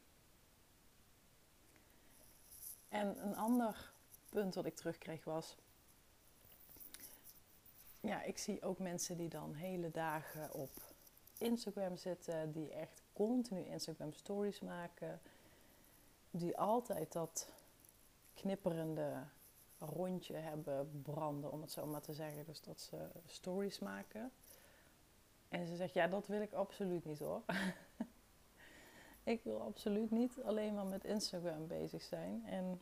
En 2.88 3.26
een 3.26 3.36
ander 3.36 3.92
punt 4.28 4.54
wat 4.54 4.66
ik 4.66 4.74
terugkreeg 4.74 5.24
was, 5.24 5.56
ja, 8.00 8.22
ik 8.22 8.38
zie 8.38 8.62
ook 8.62 8.78
mensen 8.78 9.16
die 9.16 9.28
dan 9.28 9.54
hele 9.54 9.90
dagen 9.90 10.52
op 10.52 10.93
Instagram 11.38 11.96
zitten, 11.96 12.52
die 12.52 12.72
echt 12.72 13.02
continu 13.12 13.60
Instagram 13.60 14.12
stories 14.12 14.60
maken, 14.60 15.20
die 16.30 16.58
altijd 16.58 17.12
dat 17.12 17.48
knipperende 18.34 19.12
rondje 19.78 20.34
hebben 20.34 21.02
branden, 21.02 21.52
om 21.52 21.60
het 21.60 21.72
zo 21.72 21.86
maar 21.86 22.00
te 22.00 22.14
zeggen. 22.14 22.44
Dus 22.44 22.60
dat 22.62 22.80
ze 22.80 23.08
stories 23.26 23.78
maken. 23.78 24.32
En 25.48 25.66
ze 25.66 25.76
zegt, 25.76 25.94
ja, 25.94 26.06
dat 26.06 26.26
wil 26.26 26.40
ik 26.40 26.52
absoluut 26.52 27.04
niet 27.04 27.18
hoor. 27.18 27.42
ik 29.34 29.44
wil 29.44 29.60
absoluut 29.60 30.10
niet 30.10 30.42
alleen 30.44 30.74
maar 30.74 30.86
met 30.86 31.04
Instagram 31.04 31.66
bezig 31.66 32.02
zijn. 32.02 32.44
En 32.46 32.80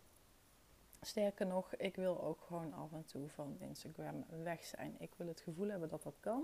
Sterker 1.05 1.47
nog, 1.47 1.75
ik 1.75 1.97
wil 1.97 2.23
ook 2.23 2.41
gewoon 2.41 2.73
af 2.73 2.93
en 2.93 3.05
toe 3.05 3.29
van 3.29 3.57
Instagram 3.59 4.25
weg 4.43 4.65
zijn. 4.65 4.95
Ik 4.99 5.11
wil 5.17 5.27
het 5.27 5.41
gevoel 5.41 5.69
hebben 5.69 5.89
dat 5.89 6.03
dat 6.03 6.17
kan. 6.21 6.43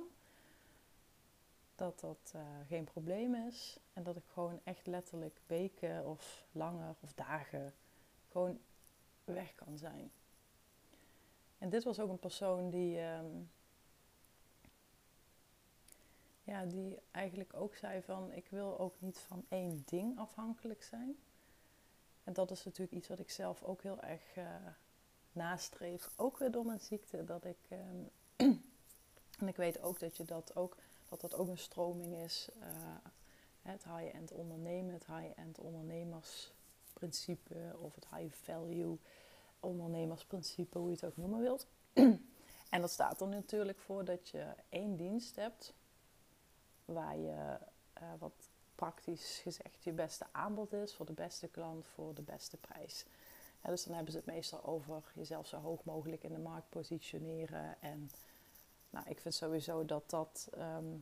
Dat 1.78 2.00
dat 2.00 2.32
uh, 2.36 2.42
geen 2.68 2.84
probleem 2.84 3.34
is. 3.34 3.78
En 3.92 4.02
dat 4.02 4.16
ik 4.16 4.24
gewoon 4.32 4.60
echt 4.64 4.86
letterlijk 4.86 5.40
weken 5.46 6.06
of 6.06 6.46
langer 6.52 6.94
of 7.00 7.12
dagen 7.12 7.74
gewoon 8.28 8.60
weg 9.24 9.54
kan 9.54 9.78
zijn. 9.78 10.10
En 11.58 11.68
dit 11.68 11.84
was 11.84 12.00
ook 12.00 12.10
een 12.10 12.18
persoon 12.18 12.70
die, 12.70 13.00
um, 13.00 13.50
ja, 16.42 16.64
die 16.64 16.98
eigenlijk 17.10 17.54
ook 17.54 17.74
zei 17.74 18.02
van 18.02 18.32
ik 18.32 18.46
wil 18.48 18.78
ook 18.78 18.94
niet 18.98 19.18
van 19.18 19.44
één 19.48 19.82
ding 19.86 20.18
afhankelijk 20.18 20.82
zijn. 20.82 21.16
En 22.24 22.32
dat 22.32 22.50
is 22.50 22.64
natuurlijk 22.64 22.96
iets 22.96 23.08
wat 23.08 23.18
ik 23.18 23.30
zelf 23.30 23.62
ook 23.62 23.82
heel 23.82 24.00
erg 24.00 24.36
uh, 24.36 24.44
nastreef. 25.32 26.10
Ook 26.16 26.38
weer 26.38 26.50
door 26.50 26.66
mijn 26.66 26.80
ziekte. 26.80 27.24
Dat 27.24 27.44
ik, 27.44 27.58
um, 27.70 28.10
en 29.40 29.48
ik 29.48 29.56
weet 29.56 29.82
ook 29.82 29.98
dat 29.98 30.16
je 30.16 30.24
dat 30.24 30.56
ook, 30.56 30.76
dat 31.08 31.20
dat 31.20 31.34
ook 31.34 31.48
een 31.48 31.58
stroming 31.58 32.14
is. 32.14 32.48
Uh, 32.60 32.66
het 33.62 33.84
high-end 33.84 34.32
ondernemen, 34.32 34.92
het 34.92 35.06
high-end 35.06 35.58
ondernemersprincipe 35.58 37.76
of 37.78 37.94
het 37.94 38.06
high-value 38.16 38.98
ondernemersprincipe, 39.60 40.78
hoe 40.78 40.88
je 40.88 40.94
het 40.94 41.04
ook 41.04 41.16
noemen 41.16 41.40
wilt. 41.40 41.66
en 42.74 42.80
dat 42.80 42.90
staat 42.90 43.20
er 43.20 43.28
natuurlijk 43.28 43.78
voor 43.78 44.04
dat 44.04 44.28
je 44.28 44.46
één 44.68 44.96
dienst 44.96 45.36
hebt 45.36 45.74
waar 46.84 47.16
je 47.16 47.58
uh, 48.02 48.08
wat 48.18 48.50
praktisch 48.74 49.40
gezegd 49.42 49.84
je 49.84 49.92
beste 49.92 50.26
aanbod 50.32 50.72
is 50.72 50.94
voor 50.94 51.06
de 51.06 51.12
beste 51.12 51.48
klant 51.48 51.86
voor 51.86 52.14
de 52.14 52.22
beste 52.22 52.56
prijs. 52.56 53.04
dus 53.62 53.84
dan 53.84 53.94
hebben 53.94 54.12
ze 54.12 54.18
het 54.18 54.26
meestal 54.26 54.64
over 54.64 55.02
jezelf 55.14 55.46
zo 55.46 55.56
hoog 55.56 55.84
mogelijk 55.84 56.22
in 56.22 56.32
de 56.32 56.38
markt 56.38 56.68
positioneren. 56.68 57.80
En 57.80 58.10
nou, 58.90 59.04
ik 59.08 59.20
vind 59.20 59.34
sowieso 59.34 59.84
dat 59.84 60.10
dat 60.10 60.48
ehm, 60.56 60.96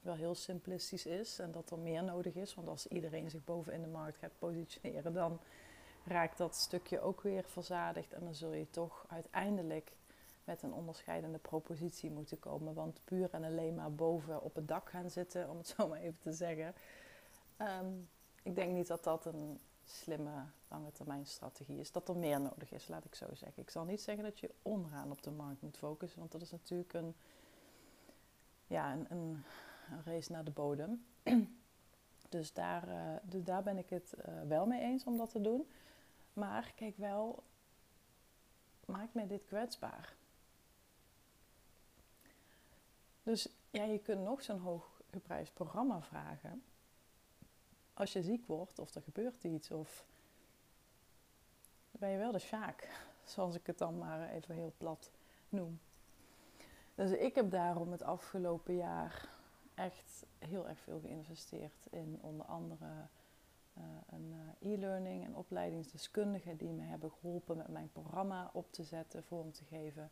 wel 0.00 0.14
heel 0.14 0.34
simplistisch 0.34 1.06
is 1.06 1.38
en 1.38 1.52
dat 1.52 1.70
er 1.70 1.78
meer 1.78 2.04
nodig 2.04 2.34
is. 2.34 2.54
Want 2.54 2.68
als 2.68 2.86
iedereen 2.86 3.30
zich 3.30 3.44
boven 3.44 3.72
in 3.72 3.82
de 3.82 3.88
markt 3.88 4.18
gaat 4.18 4.38
positioneren, 4.38 5.12
dan 5.12 5.40
raakt 6.04 6.38
dat 6.38 6.54
stukje 6.54 7.00
ook 7.00 7.20
weer 7.20 7.44
verzadigd. 7.44 8.12
En 8.12 8.24
dan 8.24 8.34
zul 8.34 8.52
je 8.52 8.70
toch 8.70 9.04
uiteindelijk 9.08 9.92
met 10.44 10.62
een 10.62 10.72
onderscheidende 10.72 11.38
propositie 11.38 12.10
moeten 12.10 12.38
komen. 12.38 12.74
Want 12.74 13.00
puur 13.04 13.28
en 13.32 13.44
alleen 13.44 13.74
maar 13.74 13.92
boven 13.92 14.42
op 14.42 14.54
het 14.54 14.68
dak 14.68 14.90
gaan 14.90 15.10
zitten, 15.10 15.50
om 15.50 15.56
het 15.56 15.66
zo 15.76 15.88
maar 15.88 16.00
even 16.00 16.20
te 16.20 16.32
zeggen. 16.32 16.74
Ehm, 17.56 17.86
ik 18.42 18.54
denk 18.54 18.72
niet 18.72 18.86
dat 18.86 19.04
dat 19.04 19.24
een 19.24 19.60
slimme 19.84 20.44
lange 20.68 20.92
termijn 20.92 21.26
strategie 21.26 21.78
is. 21.78 21.92
Dat 21.92 22.08
er 22.08 22.16
meer 22.16 22.40
nodig 22.40 22.72
is, 22.72 22.88
laat 22.88 23.04
ik 23.04 23.14
zo 23.14 23.34
zeggen. 23.34 23.62
Ik 23.62 23.70
zal 23.70 23.84
niet 23.84 24.00
zeggen 24.00 24.24
dat 24.24 24.40
je 24.40 24.50
onderaan 24.62 25.10
op 25.10 25.22
de 25.22 25.30
markt 25.30 25.62
moet 25.62 25.76
focussen, 25.76 26.18
want 26.18 26.32
dat 26.32 26.42
is 26.42 26.50
natuurlijk 26.50 26.92
een, 26.92 27.14
ja, 28.66 28.92
een, 28.92 29.06
een, 29.08 29.44
race 30.04 30.32
naar 30.32 30.44
de 30.44 30.50
bodem. 30.50 31.04
Dus 32.28 32.52
daar, 32.52 32.88
uh, 32.88 33.16
dus 33.22 33.44
daar 33.44 33.62
ben 33.62 33.78
ik 33.78 33.90
het 33.90 34.14
uh, 34.18 34.42
wel 34.48 34.66
mee 34.66 34.80
eens 34.80 35.04
om 35.04 35.16
dat 35.16 35.30
te 35.30 35.40
doen. 35.40 35.68
Maar 36.32 36.72
kijk 36.76 36.96
wel, 36.96 37.42
maak 38.84 39.14
mij 39.14 39.26
dit 39.26 39.44
kwetsbaar. 39.44 40.16
Dus 43.22 43.48
ja, 43.70 43.84
je 43.84 43.98
kunt 43.98 44.22
nog 44.22 44.42
zo'n 44.42 44.58
hoog 44.58 45.02
geprijsd 45.10 45.54
programma 45.54 46.02
vragen. 46.02 46.62
Als 48.04 48.12
je 48.12 48.22
ziek 48.22 48.46
wordt 48.46 48.78
of 48.78 48.94
er 48.94 49.02
gebeurt 49.02 49.44
iets 49.44 49.70
of 49.70 50.06
ben 51.90 52.08
je 52.08 52.18
wel 52.18 52.32
de 52.32 52.38
sjaak, 52.38 52.88
zoals 53.34 53.54
ik 53.54 53.66
het 53.66 53.78
dan 53.78 53.98
maar 53.98 54.30
even 54.30 54.54
heel 54.54 54.72
plat 54.76 55.10
noem. 55.48 55.80
Dus 56.94 57.10
ik 57.10 57.34
heb 57.34 57.50
daarom 57.50 57.92
het 57.92 58.02
afgelopen 58.02 58.76
jaar 58.76 59.28
echt 59.74 60.24
heel 60.38 60.68
erg 60.68 60.78
veel 60.78 61.00
geïnvesteerd 61.00 61.86
in 61.90 62.18
onder 62.20 62.46
andere 62.46 62.86
uh, 63.78 63.84
een 64.10 64.34
uh, 64.62 64.72
e-learning 64.72 65.24
en 65.24 65.36
opleidingsdeskundigen 65.36 66.56
die 66.56 66.72
me 66.72 66.82
hebben 66.82 67.10
geholpen 67.10 67.56
met 67.56 67.68
mijn 67.68 67.90
programma 67.92 68.50
op 68.52 68.72
te 68.72 68.82
zetten, 68.82 69.24
vorm 69.24 69.52
te 69.52 69.64
geven. 69.64 70.10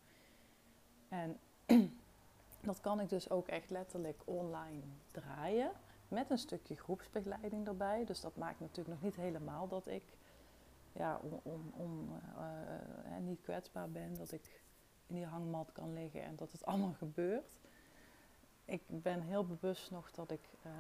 En 1.09 1.39
dat 2.69 2.81
kan 2.81 3.01
ik 3.01 3.09
dus 3.09 3.31
ook 3.31 3.49
echt 3.49 3.71
letterlijk 3.71 4.23
online 4.25 4.83
draaien 5.11 5.73
met 6.13 6.31
een 6.31 6.39
stukje 6.39 6.77
groepsbegeleiding 6.77 7.67
erbij. 7.67 8.05
Dus 8.05 8.21
dat 8.21 8.37
maakt 8.37 8.61
natuurlijk 8.61 8.89
nog 8.89 9.03
niet 9.03 9.17
helemaal 9.17 9.69
dat 9.69 9.87
ik 9.87 10.03
ja, 10.93 11.21
on, 11.23 11.41
on, 11.43 11.73
on, 11.77 12.11
uh, 12.37 13.17
niet 13.21 13.41
kwetsbaar 13.41 13.91
ben, 13.91 14.15
dat 14.15 14.33
ik 14.33 14.63
in 15.07 15.15
die 15.15 15.27
hangmat 15.27 15.73
kan 15.73 15.93
liggen 15.93 16.23
en 16.23 16.37
dat 16.37 16.53
het 16.53 16.65
allemaal 16.67 16.93
gebeurt. 16.93 17.59
Ik 18.65 18.83
ben 18.87 19.21
heel 19.21 19.47
bewust 19.47 19.91
nog 19.91 20.11
dat 20.11 20.31
ik 20.31 20.49
uh, 20.67 20.73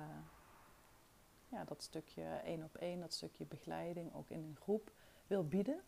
ja, 1.49 1.65
dat 1.65 1.83
stukje 1.83 2.23
één 2.23 2.62
op 2.62 2.77
één, 2.77 3.01
dat 3.01 3.12
stukje 3.12 3.45
begeleiding 3.45 4.15
ook 4.15 4.31
in 4.31 4.43
een 4.43 4.57
groep 4.61 4.93
wil 5.27 5.49
bieden. 5.49 5.83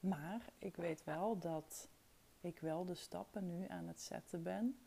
Maar 0.00 0.52
ik 0.58 0.76
weet 0.76 1.04
wel 1.04 1.38
dat 1.38 1.88
ik 2.40 2.58
wel 2.60 2.84
de 2.84 2.94
stappen 2.94 3.46
nu 3.46 3.68
aan 3.68 3.88
het 3.88 4.00
zetten 4.00 4.42
ben 4.42 4.78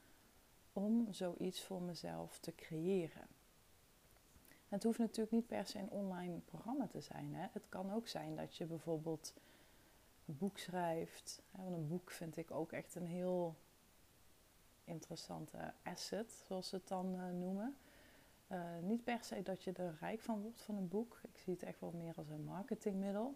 om 0.74 1.08
zoiets 1.12 1.64
voor 1.64 1.82
mezelf 1.82 2.40
te 2.40 2.56
creëren. 2.56 3.28
Het 4.70 4.84
hoeft 4.84 5.00
natuurlijk 5.00 5.32
niet 5.32 5.48
per 5.48 5.68
se 5.68 5.80
een 5.80 5.90
online 5.90 6.40
programma 6.40 6.88
te 6.88 7.02
zijn. 7.02 7.36
Hè. 7.36 7.48
Het 7.52 7.64
kan 7.70 7.94
ook 7.94 8.08
zijn 8.08 8.36
dat 8.36 8.56
je 8.56 8.66
bijvoorbeeld 8.66 9.34
een 10.26 10.38
boek 10.38 10.58
schrijft. 10.58 11.42
Want 11.52 11.74
een 11.74 11.88
boek 11.88 12.12
vind 12.12 12.38
ik 12.38 12.52
ook 12.52 12.72
echt 12.72 12.96
een 12.96 13.08
heel 13.08 13.56
interessante 14.84 15.74
asset, 15.84 16.44
zoals 16.48 16.70
ze 16.70 16.76
het 16.76 16.88
dan 16.88 17.16
uh, 17.16 17.30
noemen. 17.40 17.76
Uh, 18.52 18.60
niet 18.82 19.04
per 19.04 19.24
se 19.24 19.44
dat 19.44 19.64
je 19.64 19.72
er 19.72 19.98
rijk 20.00 20.22
van 20.22 20.42
wordt 20.42 20.62
van 20.62 20.76
een 20.76 20.88
boek. 20.88 21.20
Ik 21.22 21.38
zie 21.38 21.54
het 21.54 21.64
echt 21.64 21.80
wel 21.80 21.92
meer 21.92 22.14
als 22.16 22.30
een 22.30 22.44
marketingmiddel. 22.44 23.36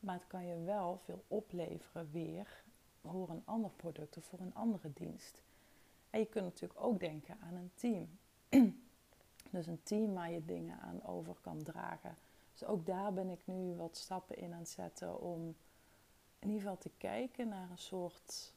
Maar 0.00 0.14
het 0.14 0.26
kan 0.26 0.46
je 0.46 0.64
wel 0.64 1.00
veel 1.04 1.24
opleveren 1.28 2.10
weer 2.10 2.62
voor 3.00 3.30
een 3.30 3.42
ander 3.44 3.70
product 3.70 4.16
of 4.16 4.24
voor 4.24 4.40
een 4.40 4.54
andere 4.54 4.92
dienst. 4.92 5.42
En 6.10 6.20
je 6.20 6.26
kunt 6.26 6.44
natuurlijk 6.44 6.80
ook 6.80 7.00
denken 7.00 7.38
aan 7.40 7.54
een 7.54 7.70
team. 7.74 8.08
dus 9.50 9.66
een 9.66 9.82
team 9.82 10.14
waar 10.14 10.30
je 10.30 10.44
dingen 10.44 10.80
aan 10.80 11.04
over 11.04 11.34
kan 11.40 11.62
dragen. 11.62 12.16
Dus 12.52 12.64
ook 12.64 12.86
daar 12.86 13.12
ben 13.12 13.30
ik 13.30 13.40
nu 13.44 13.74
wat 13.74 13.96
stappen 13.96 14.36
in 14.36 14.52
aan 14.52 14.58
het 14.58 14.68
zetten 14.68 15.20
om 15.20 15.56
in 16.38 16.48
ieder 16.48 16.60
geval 16.60 16.78
te 16.78 16.90
kijken 16.98 17.48
naar 17.48 17.70
een 17.70 17.78
soort, 17.78 18.52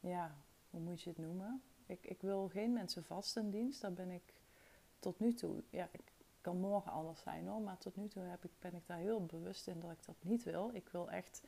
ja, 0.00 0.34
hoe 0.70 0.80
moet 0.80 1.02
je 1.02 1.10
het 1.10 1.18
noemen? 1.18 1.62
Ik, 1.86 2.04
ik 2.04 2.20
wil 2.20 2.48
geen 2.48 2.72
mensen 2.72 3.04
vast 3.04 3.36
in 3.36 3.50
dienst, 3.50 3.80
daar 3.80 3.92
ben 3.92 4.10
ik 4.10 4.34
tot 4.98 5.20
nu 5.20 5.34
toe, 5.34 5.62
ja, 5.70 5.88
ik 5.92 6.12
kan 6.40 6.56
morgen 6.56 6.92
anders 6.92 7.20
zijn 7.20 7.46
hoor, 7.46 7.60
maar 7.60 7.78
tot 7.78 7.96
nu 7.96 8.08
toe 8.08 8.22
heb 8.22 8.44
ik, 8.44 8.50
ben 8.58 8.74
ik 8.74 8.86
daar 8.86 8.98
heel 8.98 9.24
bewust 9.24 9.66
in 9.66 9.80
dat 9.80 9.90
ik 9.90 10.04
dat 10.06 10.16
niet 10.20 10.42
wil. 10.42 10.70
Ik 10.72 10.88
wil 10.88 11.10
echt 11.10 11.42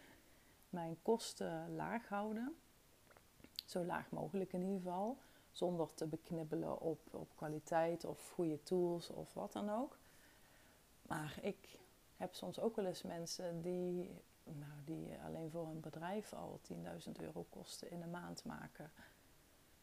mijn 0.70 0.96
kosten 1.02 1.74
laag 1.74 2.08
houden, 2.08 2.56
zo 3.66 3.84
laag 3.84 4.10
mogelijk 4.10 4.52
in 4.52 4.60
ieder 4.60 4.76
geval, 4.76 5.18
zonder 5.58 5.94
te 5.94 6.06
beknibbelen 6.06 6.80
op, 6.80 7.00
op 7.10 7.28
kwaliteit 7.36 8.04
of 8.04 8.30
goede 8.30 8.62
tools 8.62 9.10
of 9.10 9.34
wat 9.34 9.52
dan 9.52 9.70
ook. 9.70 9.98
Maar 11.02 11.38
ik 11.42 11.78
heb 12.16 12.34
soms 12.34 12.60
ook 12.60 12.76
wel 12.76 12.86
eens 12.86 13.02
mensen 13.02 13.62
die, 13.62 14.10
nou, 14.44 14.72
die 14.84 15.14
alleen 15.24 15.50
voor 15.50 15.66
een 15.66 15.80
bedrijf 15.80 16.32
al 16.32 16.60
10.000 16.72 17.12
euro 17.20 17.46
kosten 17.50 17.90
in 17.90 18.00
de 18.00 18.06
maand 18.06 18.44
maken. 18.44 18.90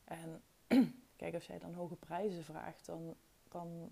En 0.03 0.41
kijk, 1.15 1.33
als 1.33 1.47
jij 1.47 1.59
dan 1.59 1.73
hoge 1.73 1.95
prijzen 1.95 2.43
vraagt, 2.43 2.85
dan, 2.85 3.15
dan 3.49 3.89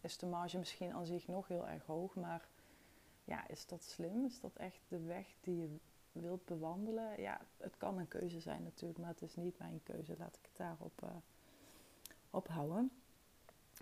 is 0.00 0.18
de 0.18 0.26
marge 0.26 0.58
misschien 0.58 0.92
aan 0.92 1.06
zich 1.06 1.26
nog 1.26 1.48
heel 1.48 1.68
erg 1.68 1.86
hoog. 1.86 2.14
Maar 2.14 2.48
ja, 3.24 3.48
is 3.48 3.66
dat 3.66 3.84
slim? 3.84 4.24
Is 4.24 4.40
dat 4.40 4.56
echt 4.56 4.80
de 4.88 5.00
weg 5.00 5.26
die 5.40 5.60
je 5.60 5.78
wilt 6.20 6.44
bewandelen? 6.44 7.20
Ja, 7.20 7.40
het 7.56 7.76
kan 7.76 7.98
een 7.98 8.08
keuze 8.08 8.40
zijn 8.40 8.62
natuurlijk, 8.62 8.98
maar 8.98 9.08
het 9.08 9.22
is 9.22 9.36
niet 9.36 9.58
mijn 9.58 9.80
keuze. 9.82 10.14
Laat 10.18 10.36
ik 10.36 10.46
het 10.48 10.56
daarop 10.56 11.02
uh, 11.04 11.10
ophouden. 12.30 12.90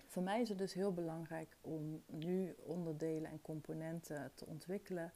Voor 0.07 0.23
mij 0.23 0.41
is 0.41 0.49
het 0.49 0.57
dus 0.57 0.73
heel 0.73 0.93
belangrijk 0.93 1.57
om 1.61 2.03
nu 2.05 2.55
onderdelen 2.65 3.31
en 3.31 3.41
componenten 3.41 4.31
te 4.35 4.45
ontwikkelen 4.45 5.13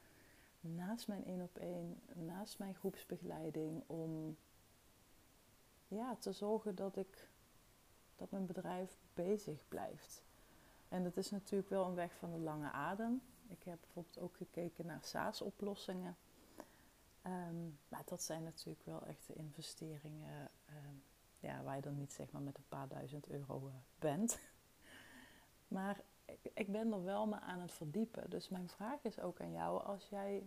naast 0.59 1.07
mijn 1.07 1.25
één 1.25 1.41
op 1.41 1.57
één, 1.57 2.01
naast 2.13 2.59
mijn 2.59 2.75
groepsbegeleiding, 2.75 3.83
om 3.87 4.37
ja, 5.87 6.15
te 6.15 6.31
zorgen 6.31 6.75
dat 6.75 6.97
ik 6.97 7.27
dat 8.15 8.31
mijn 8.31 8.45
bedrijf 8.45 8.97
bezig 9.13 9.67
blijft. 9.67 10.23
En 10.89 11.03
dat 11.03 11.17
is 11.17 11.29
natuurlijk 11.29 11.69
wel 11.69 11.85
een 11.85 11.95
weg 11.95 12.15
van 12.15 12.31
de 12.31 12.39
lange 12.39 12.71
adem. 12.71 13.21
Ik 13.47 13.63
heb 13.63 13.77
bijvoorbeeld 13.81 14.19
ook 14.19 14.35
gekeken 14.35 14.85
naar 14.85 15.03
SaaS-oplossingen. 15.03 16.15
Um, 17.27 17.79
maar 17.87 18.03
dat 18.05 18.23
zijn 18.23 18.43
natuurlijk 18.43 18.85
wel 18.85 19.05
echte 19.05 19.33
investeringen 19.33 20.49
um, 20.69 21.03
ja, 21.39 21.63
waar 21.63 21.75
je 21.75 21.81
dan 21.81 21.95
niet 21.95 22.13
zeg 22.13 22.31
maar 22.31 22.41
met 22.41 22.57
een 22.57 22.67
paar 22.67 22.87
duizend 22.87 23.27
euro 23.27 23.67
uh, 23.67 23.73
bent. 23.99 24.39
Maar 25.67 26.01
ik 26.53 26.71
ben 26.71 26.91
er 26.91 27.03
wel 27.03 27.27
me 27.27 27.39
aan 27.39 27.59
het 27.59 27.71
verdiepen. 27.71 28.29
Dus 28.29 28.49
mijn 28.49 28.69
vraag 28.69 29.03
is 29.03 29.19
ook 29.19 29.41
aan 29.41 29.51
jou, 29.51 29.83
als 29.83 30.09
jij 30.09 30.43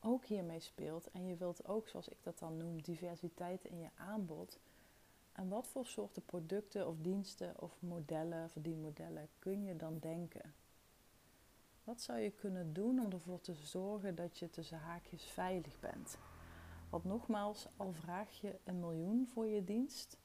ook 0.00 0.24
hiermee 0.24 0.60
speelt 0.60 1.10
en 1.10 1.26
je 1.26 1.36
wilt 1.36 1.68
ook, 1.68 1.88
zoals 1.88 2.08
ik 2.08 2.22
dat 2.22 2.38
dan 2.38 2.56
noem, 2.56 2.82
diversiteit 2.82 3.64
in 3.64 3.78
je 3.78 3.88
aanbod. 3.94 4.58
Aan 5.32 5.48
wat 5.48 5.66
voor 5.66 5.86
soorten 5.86 6.24
producten 6.24 6.88
of 6.88 6.96
diensten 6.98 7.60
of 7.60 7.76
modellen, 7.80 8.50
verdienmodellen 8.50 9.28
kun 9.38 9.64
je 9.64 9.76
dan 9.76 9.98
denken? 9.98 10.54
Wat 11.88 12.00
zou 12.00 12.18
je 12.18 12.30
kunnen 12.30 12.72
doen 12.72 13.00
om 13.00 13.12
ervoor 13.12 13.40
te 13.40 13.54
zorgen 13.54 14.14
dat 14.14 14.38
je 14.38 14.50
tussen 14.50 14.78
haakjes 14.78 15.24
veilig 15.24 15.80
bent? 15.80 16.18
Want 16.90 17.04
nogmaals, 17.04 17.66
al 17.76 17.92
vraag 17.92 18.40
je 18.40 18.58
een 18.64 18.80
miljoen 18.80 19.26
voor 19.26 19.46
je 19.46 19.64
dienst, 19.64 20.18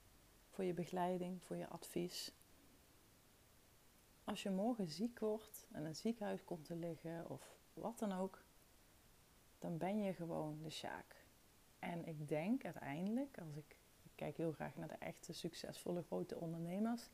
voor 0.50 0.64
je 0.64 0.74
begeleiding, 0.74 1.44
voor 1.44 1.56
je 1.56 1.68
advies, 1.68 2.34
als 4.24 4.44
je 4.44 4.50
morgen 4.50 4.88
ziek 4.88 5.20
wordt 5.20 5.68
en 5.72 5.86
een 5.86 5.96
ziekenhuis 5.96 6.44
komt 6.44 6.66
te 6.66 6.76
liggen 6.76 7.30
of 7.30 7.58
wat 7.74 8.00
dan 8.00 8.12
ook, 8.12 8.44
dan 9.60 9.78
ben 9.78 10.02
je 10.02 10.14
gewoon 10.14 10.62
de 10.62 10.70
sjaak. 10.70 11.26
En 11.80 12.06
ik 12.06 12.28
denk 12.28 12.66
uiteindelijk, 12.66 13.38
als 13.40 13.56
ik, 13.56 13.78
ik 14.02 14.12
kijk 14.16 14.38
heel 14.38 14.52
graag 14.52 14.76
naar 14.76 14.88
de 14.88 14.98
echte 15.00 15.34
succesvolle 15.34 16.02
grote 16.02 16.40
ondernemers, 16.40 17.10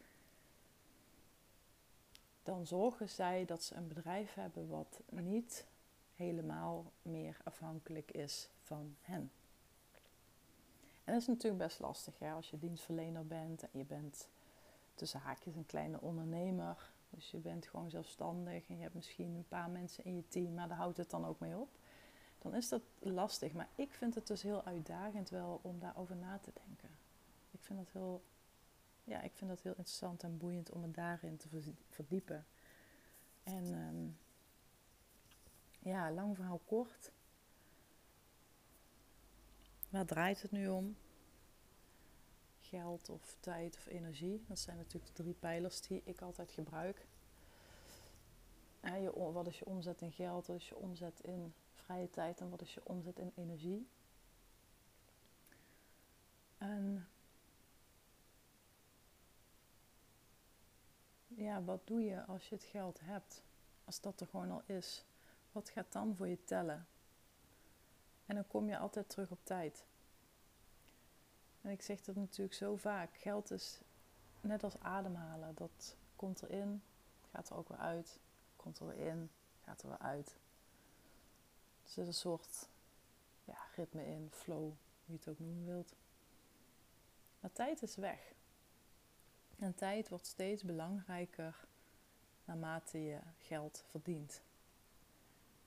dan 2.50 2.68
zorgen 2.68 3.10
zij 3.10 3.46
dat 3.46 3.64
ze 3.64 3.76
een 3.76 3.88
bedrijf 3.88 4.34
hebben 4.34 4.68
wat 4.68 5.02
niet 5.10 5.66
helemaal 6.16 6.92
meer 7.02 7.38
afhankelijk 7.44 8.12
is 8.12 8.50
van 8.64 8.96
hen. 9.02 9.32
En 11.04 11.14
dat 11.14 11.22
is 11.22 11.28
natuurlijk 11.28 11.64
best 11.64 11.80
lastig 11.80 12.20
hè? 12.20 12.32
als 12.32 12.50
je 12.50 12.60
dienstverlener 12.60 13.26
bent 13.26 13.62
en 13.62 13.70
je 13.72 13.86
bent 13.86 14.28
tussen 14.94 15.20
haakjes 15.20 15.56
een 15.56 15.66
kleine 15.66 16.02
ondernemer. 16.02 16.92
Dus 17.10 17.32
je 17.32 17.38
bent 17.38 17.68
gewoon 17.68 17.90
zelfstandig 17.90 18.70
en 18.70 18.76
je 18.76 18.82
hebt 18.82 18.96
misschien 18.96 19.36
een 19.36 19.48
paar 19.48 19.70
mensen 19.70 20.06
in 20.06 20.16
je 20.16 20.28
team, 20.28 20.54
maar 20.54 20.68
daar 20.68 20.78
houdt 20.78 20.98
het 20.98 21.10
dan 21.10 21.26
ook 21.26 21.40
mee 21.40 21.58
op. 21.58 21.70
Dan 22.40 22.56
is 22.56 22.70
dat 22.70 22.82
lastig. 23.00 23.54
Maar 23.54 23.70
ik 23.76 23.94
vind 23.94 24.16
het 24.16 24.28
dus 24.28 24.42
heel 24.42 24.64
uitdagend 24.64 25.30
wel 25.30 25.60
om 25.62 25.80
daarover 25.80 26.16
na 26.16 26.38
te 26.38 26.52
denken. 26.66 26.90
Ik 27.52 27.60
vind 27.62 27.80
dat 27.80 27.90
heel, 27.92 28.22
ja, 29.10 29.22
ik 29.22 29.32
vind 29.34 29.50
dat 29.50 29.62
heel 29.62 29.72
interessant 29.72 30.24
en 30.24 30.38
boeiend 30.38 30.72
om 30.72 30.82
me 30.82 30.92
daarin 30.92 31.38
te 31.38 31.48
verdiepen. 31.90 32.46
En 33.44 33.66
um, 33.66 34.18
ja, 35.80 36.12
lang 36.12 36.36
verhaal 36.36 36.62
kort. 36.66 37.12
Waar 39.90 40.06
draait 40.06 40.42
het 40.42 40.52
nu 40.52 40.68
om? 40.68 40.96
geld 42.70 43.10
of 43.10 43.38
tijd 43.40 43.76
of 43.78 43.86
energie. 43.86 44.44
Dat 44.48 44.60
zijn 44.60 44.78
natuurlijk 44.78 45.16
de 45.16 45.24
drie 45.24 45.34
pijlers 45.34 45.82
die 45.82 46.02
ik 46.06 46.22
altijd 46.22 46.52
gebruik. 46.52 47.08
je, 48.82 49.32
wat 49.34 49.48
is 49.48 49.60
je 49.60 49.66
omzet 49.66 50.02
in 50.02 50.12
geld, 50.12 50.48
wat 50.48 50.56
is 50.56 50.70
je 50.70 50.76
omzet 50.76 51.20
in 51.20 51.54
vrije 51.74 52.10
tijd 52.10 52.42
en 52.42 52.50
wat 52.50 52.62
is 52.62 52.74
je 52.74 52.82
omzet 52.84 53.20
in 53.20 53.32
energie. 53.36 53.88
En 56.58 57.08
ja, 61.40 61.64
wat 61.64 61.88
doe 61.88 62.02
je 62.02 62.26
als 62.26 62.50
je 62.50 62.56
het 62.56 62.64
geld 62.64 63.00
hebt? 63.04 63.42
Als 63.86 64.02
dat 64.02 64.22
er 64.22 64.28
gewoon 64.28 64.52
al 64.52 64.64
is. 64.66 65.06
Wat 65.52 65.70
gaat 65.70 65.92
dan 65.92 66.16
voor 66.16 66.28
je 66.28 66.44
tellen? 66.44 66.88
En 68.26 68.36
dan 68.36 68.48
kom 68.48 68.68
je 68.68 68.78
altijd 68.78 69.10
terug 69.10 69.32
op 69.32 69.40
tijd. 69.44 69.86
En 71.62 71.72
ik 71.72 71.82
zeg 71.82 72.02
dat 72.02 72.16
natuurlijk 72.16 72.56
zo 72.56 72.76
vaak. 72.76 73.18
Geld 73.18 73.52
is 73.52 73.80
net 74.42 74.64
als 74.64 74.80
ademhalen. 74.80 75.56
Dat 75.56 75.96
komt 76.16 76.42
erin, 76.42 76.82
gaat 77.32 77.50
er 77.50 77.58
ook 77.58 77.70
weer 77.70 77.78
uit. 77.78 78.20
Komt 78.56 78.80
er 78.80 78.88
weer 78.88 79.08
in, 79.08 79.30
gaat 79.64 79.82
er 79.82 79.88
weer 79.88 79.98
uit. 79.98 80.36
Er 81.84 81.90
zit 81.90 82.08
een 82.08 82.14
soort 82.14 82.70
ja, 83.44 83.58
ritme 83.76 84.06
in, 84.06 84.30
flow, 84.32 84.64
hoe 84.66 84.76
je 85.06 85.14
het 85.14 85.28
ook 85.28 85.40
noemen 85.40 85.66
wilt. 85.66 85.96
Maar 87.40 87.52
tijd 87.52 87.82
is 87.82 87.96
weg. 87.96 88.34
En 89.60 89.76
tijd 89.76 90.10
wordt 90.10 90.26
steeds 90.26 90.64
belangrijker 90.64 91.68
naarmate 92.46 93.04
je 93.04 93.20
geld 93.38 93.84
verdient. 93.90 94.42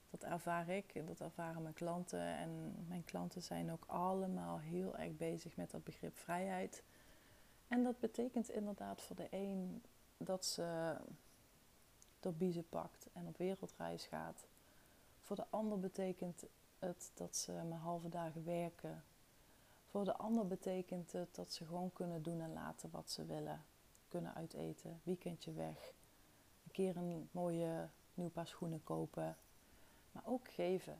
Dat 0.09 0.23
ervaar 0.23 0.69
ik 0.69 0.95
en 0.95 1.05
dat 1.05 1.19
ervaren 1.19 1.61
mijn 1.61 1.73
klanten. 1.73 2.37
En 2.37 2.75
mijn 2.87 3.03
klanten 3.03 3.41
zijn 3.41 3.71
ook 3.71 3.83
allemaal 3.87 4.59
heel 4.59 4.97
erg 4.97 5.17
bezig 5.17 5.55
met 5.55 5.71
dat 5.71 5.83
begrip 5.83 6.17
vrijheid. 6.17 6.83
En 7.67 7.83
dat 7.83 7.99
betekent 7.99 8.49
inderdaad 8.49 9.01
voor 9.01 9.15
de 9.15 9.27
een 9.29 9.83
dat 10.17 10.45
ze 10.45 10.97
door 12.19 12.33
biezen 12.33 12.69
pakt 12.69 13.07
en 13.13 13.27
op 13.27 13.37
wereldreis 13.37 14.05
gaat. 14.05 14.47
Voor 15.21 15.35
de 15.35 15.45
ander 15.49 15.79
betekent 15.79 16.43
het 16.79 17.11
dat 17.13 17.35
ze 17.35 17.51
maar 17.51 17.79
halve 17.79 18.09
dagen 18.09 18.45
werken. 18.45 19.03
Voor 19.87 20.05
de 20.05 20.15
ander 20.15 20.47
betekent 20.47 21.11
het 21.11 21.35
dat 21.35 21.53
ze 21.53 21.65
gewoon 21.65 21.93
kunnen 21.93 22.23
doen 22.23 22.41
en 22.41 22.53
laten 22.53 22.89
wat 22.91 23.11
ze 23.11 23.25
willen. 23.25 23.63
Kunnen 24.13 24.35
uiteten, 24.35 24.99
weekendje 25.03 25.51
weg, 25.51 25.93
een 26.65 26.71
keer 26.71 26.97
een 26.97 27.29
mooie 27.31 27.89
nieuw 28.13 28.29
paar 28.29 28.47
schoenen 28.47 28.83
kopen. 28.83 29.37
Maar 30.11 30.23
ook 30.25 30.47
geven. 30.47 30.97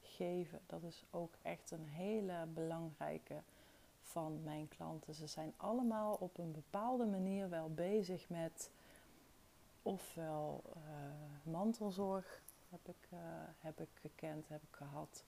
Geven, 0.00 0.60
dat 0.66 0.82
is 0.82 1.04
ook 1.10 1.34
echt 1.42 1.70
een 1.70 1.86
hele 1.86 2.46
belangrijke 2.54 3.42
van 4.00 4.42
mijn 4.42 4.68
klanten. 4.68 5.14
Ze 5.14 5.26
zijn 5.26 5.52
allemaal 5.56 6.14
op 6.14 6.38
een 6.38 6.52
bepaalde 6.52 7.06
manier 7.06 7.48
wel 7.48 7.74
bezig 7.74 8.28
met 8.28 8.70
ofwel 9.82 10.62
uh, 10.76 11.52
mantelzorg, 11.52 12.42
heb 12.68 12.88
ik, 12.88 13.08
uh, 13.12 13.18
heb 13.58 13.80
ik 13.80 13.90
gekend, 14.00 14.48
heb 14.48 14.62
ik 14.62 14.76
gehad. 14.76 15.24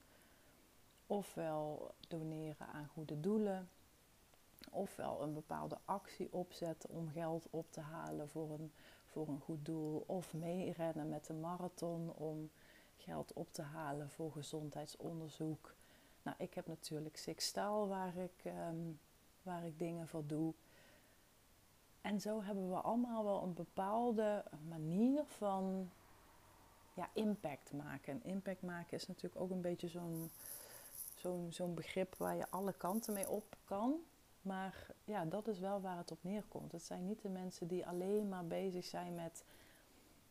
Ofwel 1.06 1.94
doneren 2.08 2.66
aan 2.66 2.86
goede 2.86 3.20
doelen. 3.20 3.68
Ofwel 4.70 5.22
een 5.22 5.34
bepaalde 5.34 5.78
actie 5.84 6.32
opzetten 6.32 6.90
om 6.90 7.10
geld 7.10 7.46
op 7.50 7.72
te 7.72 7.80
halen 7.80 8.28
voor 8.28 8.50
een, 8.50 8.72
voor 9.04 9.28
een 9.28 9.40
goed 9.40 9.64
doel. 9.64 10.04
Of 10.06 10.34
meerennen 10.34 11.08
met 11.08 11.28
een 11.28 11.40
marathon 11.40 12.12
om 12.12 12.50
geld 12.96 13.32
op 13.32 13.52
te 13.52 13.62
halen 13.62 14.10
voor 14.10 14.32
gezondheidsonderzoek. 14.32 15.74
Nou, 16.22 16.36
ik 16.38 16.54
heb 16.54 16.66
natuurlijk 16.66 17.16
Sixtaal 17.16 17.88
waar 17.88 18.16
ik, 18.16 18.44
um, 18.44 19.00
waar 19.42 19.66
ik 19.66 19.78
dingen 19.78 20.08
voor 20.08 20.26
doe. 20.26 20.54
En 22.00 22.20
zo 22.20 22.42
hebben 22.42 22.70
we 22.70 22.76
allemaal 22.76 23.24
wel 23.24 23.42
een 23.42 23.54
bepaalde 23.54 24.44
manier 24.68 25.24
van 25.24 25.90
ja, 26.94 27.08
impact 27.12 27.72
maken. 27.72 28.12
En 28.12 28.30
impact 28.30 28.62
maken 28.62 28.96
is 28.96 29.06
natuurlijk 29.06 29.42
ook 29.42 29.50
een 29.50 29.60
beetje 29.60 29.88
zo'n 29.88 30.30
zo'n 31.14 31.52
zo'n 31.52 31.74
begrip 31.74 32.14
waar 32.14 32.36
je 32.36 32.50
alle 32.50 32.72
kanten 32.72 33.14
mee 33.14 33.28
op 33.28 33.56
kan. 33.64 33.94
Maar 34.48 34.86
ja, 35.04 35.24
dat 35.24 35.48
is 35.48 35.58
wel 35.58 35.80
waar 35.80 35.96
het 35.96 36.10
op 36.10 36.22
neerkomt. 36.22 36.72
Het 36.72 36.82
zijn 36.82 37.04
niet 37.04 37.22
de 37.22 37.28
mensen 37.28 37.68
die 37.68 37.86
alleen 37.86 38.28
maar 38.28 38.46
bezig 38.46 38.84
zijn 38.84 39.14
met 39.14 39.44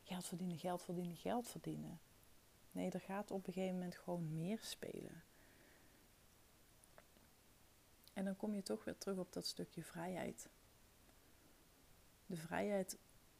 geld 0.04 0.26
verdienen, 0.26 0.58
geld 0.58 0.82
verdienen, 0.82 1.16
geld 1.16 1.48
verdienen. 1.48 2.00
Nee, 2.72 2.92
er 2.92 3.00
gaat 3.00 3.32
op 3.32 3.48
een 3.48 3.54
gegeven 3.54 3.76
moment 3.76 3.96
gewoon 3.96 4.34
meer 4.34 4.60
spelen. 4.62 5.24
En 8.14 8.26
dan 8.26 8.36
kom 8.36 8.54
je 8.54 8.64
toch 8.64 8.84
weer 8.84 8.98
terug 8.98 9.18
op 9.18 9.34
dat 9.34 9.46
stukje 9.46 9.84
vrijheid. 9.84 10.50
De 12.26 12.38
vrijheid 12.38 12.98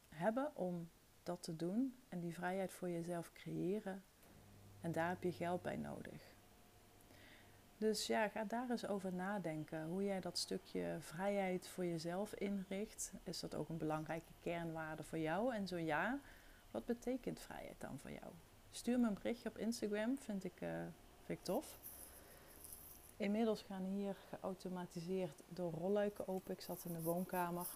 hebben 0.08 0.56
om 0.56 0.88
dat 1.22 1.42
te 1.42 1.56
doen 1.56 1.96
en 2.08 2.20
die 2.20 2.34
vrijheid 2.34 2.72
voor 2.72 2.90
jezelf 2.90 3.32
creëren. 3.32 4.04
En 4.80 4.92
daar 4.92 5.08
heb 5.08 5.22
je 5.22 5.32
geld 5.32 5.62
bij 5.62 5.76
nodig. 5.76 6.36
Dus 7.78 8.06
ja, 8.06 8.28
ga 8.28 8.44
daar 8.44 8.70
eens 8.70 8.86
over 8.86 9.12
nadenken. 9.12 9.84
Hoe 9.84 10.04
jij 10.04 10.20
dat 10.20 10.38
stukje 10.38 10.96
vrijheid 11.00 11.68
voor 11.68 11.84
jezelf 11.84 12.34
inricht. 12.34 13.12
Is 13.22 13.40
dat 13.40 13.54
ook 13.54 13.68
een 13.68 13.76
belangrijke 13.76 14.32
kernwaarde 14.40 15.02
voor 15.02 15.18
jou? 15.18 15.54
En 15.54 15.66
zo 15.66 15.76
ja, 15.76 16.20
wat 16.70 16.84
betekent 16.84 17.40
vrijheid 17.40 17.80
dan 17.80 17.98
voor 17.98 18.10
jou? 18.10 18.32
Stuur 18.70 18.98
me 18.98 19.06
een 19.06 19.14
berichtje 19.14 19.48
op 19.48 19.58
Instagram, 19.58 20.18
vind 20.18 20.44
ik, 20.44 20.60
uh, 20.60 20.68
vind 21.24 21.38
ik 21.38 21.44
tof. 21.44 21.78
Inmiddels 23.16 23.62
gaan 23.62 23.84
hier 23.84 24.16
geautomatiseerd 24.28 25.42
door 25.48 25.72
rolluiken 25.72 26.28
open. 26.28 26.52
Ik 26.52 26.60
zat 26.60 26.84
in 26.84 26.92
de 26.92 27.02
woonkamer. 27.02 27.66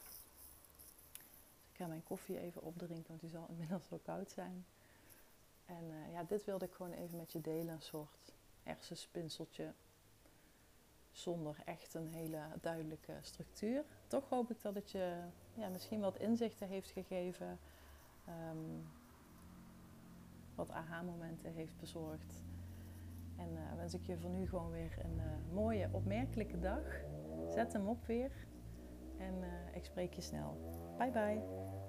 ik 1.73 1.77
ga 1.77 1.87
mijn 1.87 2.05
koffie 2.05 2.39
even 2.39 2.63
opdrinken, 2.63 3.09
want 3.09 3.21
die 3.21 3.31
zal 3.31 3.47
inmiddels 3.49 3.89
wel 3.89 4.01
koud 4.05 4.31
zijn. 4.31 4.65
En 5.67 5.85
uh, 5.85 6.13
ja, 6.13 6.23
dit 6.23 6.45
wilde 6.45 6.65
ik 6.65 6.73
gewoon 6.73 6.93
even 6.93 7.17
met 7.17 7.33
je 7.33 7.41
delen. 7.41 7.75
Een 7.75 7.83
soort 7.83 8.33
hersenspinseltje. 8.63 9.73
Zonder 11.13 11.57
echt 11.65 11.95
een 11.95 12.09
hele 12.09 12.41
duidelijke 12.61 13.13
structuur. 13.21 13.85
Toch 14.07 14.29
hoop 14.29 14.51
ik 14.51 14.63
dat 14.63 14.75
het 14.75 14.91
je 14.91 15.17
ja, 15.55 15.69
misschien 15.69 16.01
wat 16.01 16.19
inzichten 16.19 16.69
heeft 16.69 16.91
gegeven. 16.91 17.59
Um, 18.29 18.87
wat 20.55 20.71
aha-momenten 20.71 21.53
heeft 21.53 21.77
bezorgd. 21.77 22.43
En 23.37 23.49
uh, 23.53 23.77
wens 23.77 23.95
ik 23.95 24.03
je 24.03 24.19
voor 24.19 24.31
nu 24.31 24.49
gewoon 24.49 24.71
weer 24.71 24.99
een 25.05 25.17
uh, 25.17 25.55
mooie, 25.55 25.89
opmerkelijke 25.93 26.59
dag. 26.59 26.83
Zet 27.49 27.73
hem 27.73 27.89
op 27.89 28.07
weer. 28.07 28.31
En 29.19 29.35
uh, 29.35 29.77
ik 29.77 29.85
spreek 29.85 30.13
je 30.15 30.23
snel. 30.23 30.57
Bye 30.99 31.11
bye. 31.11 31.82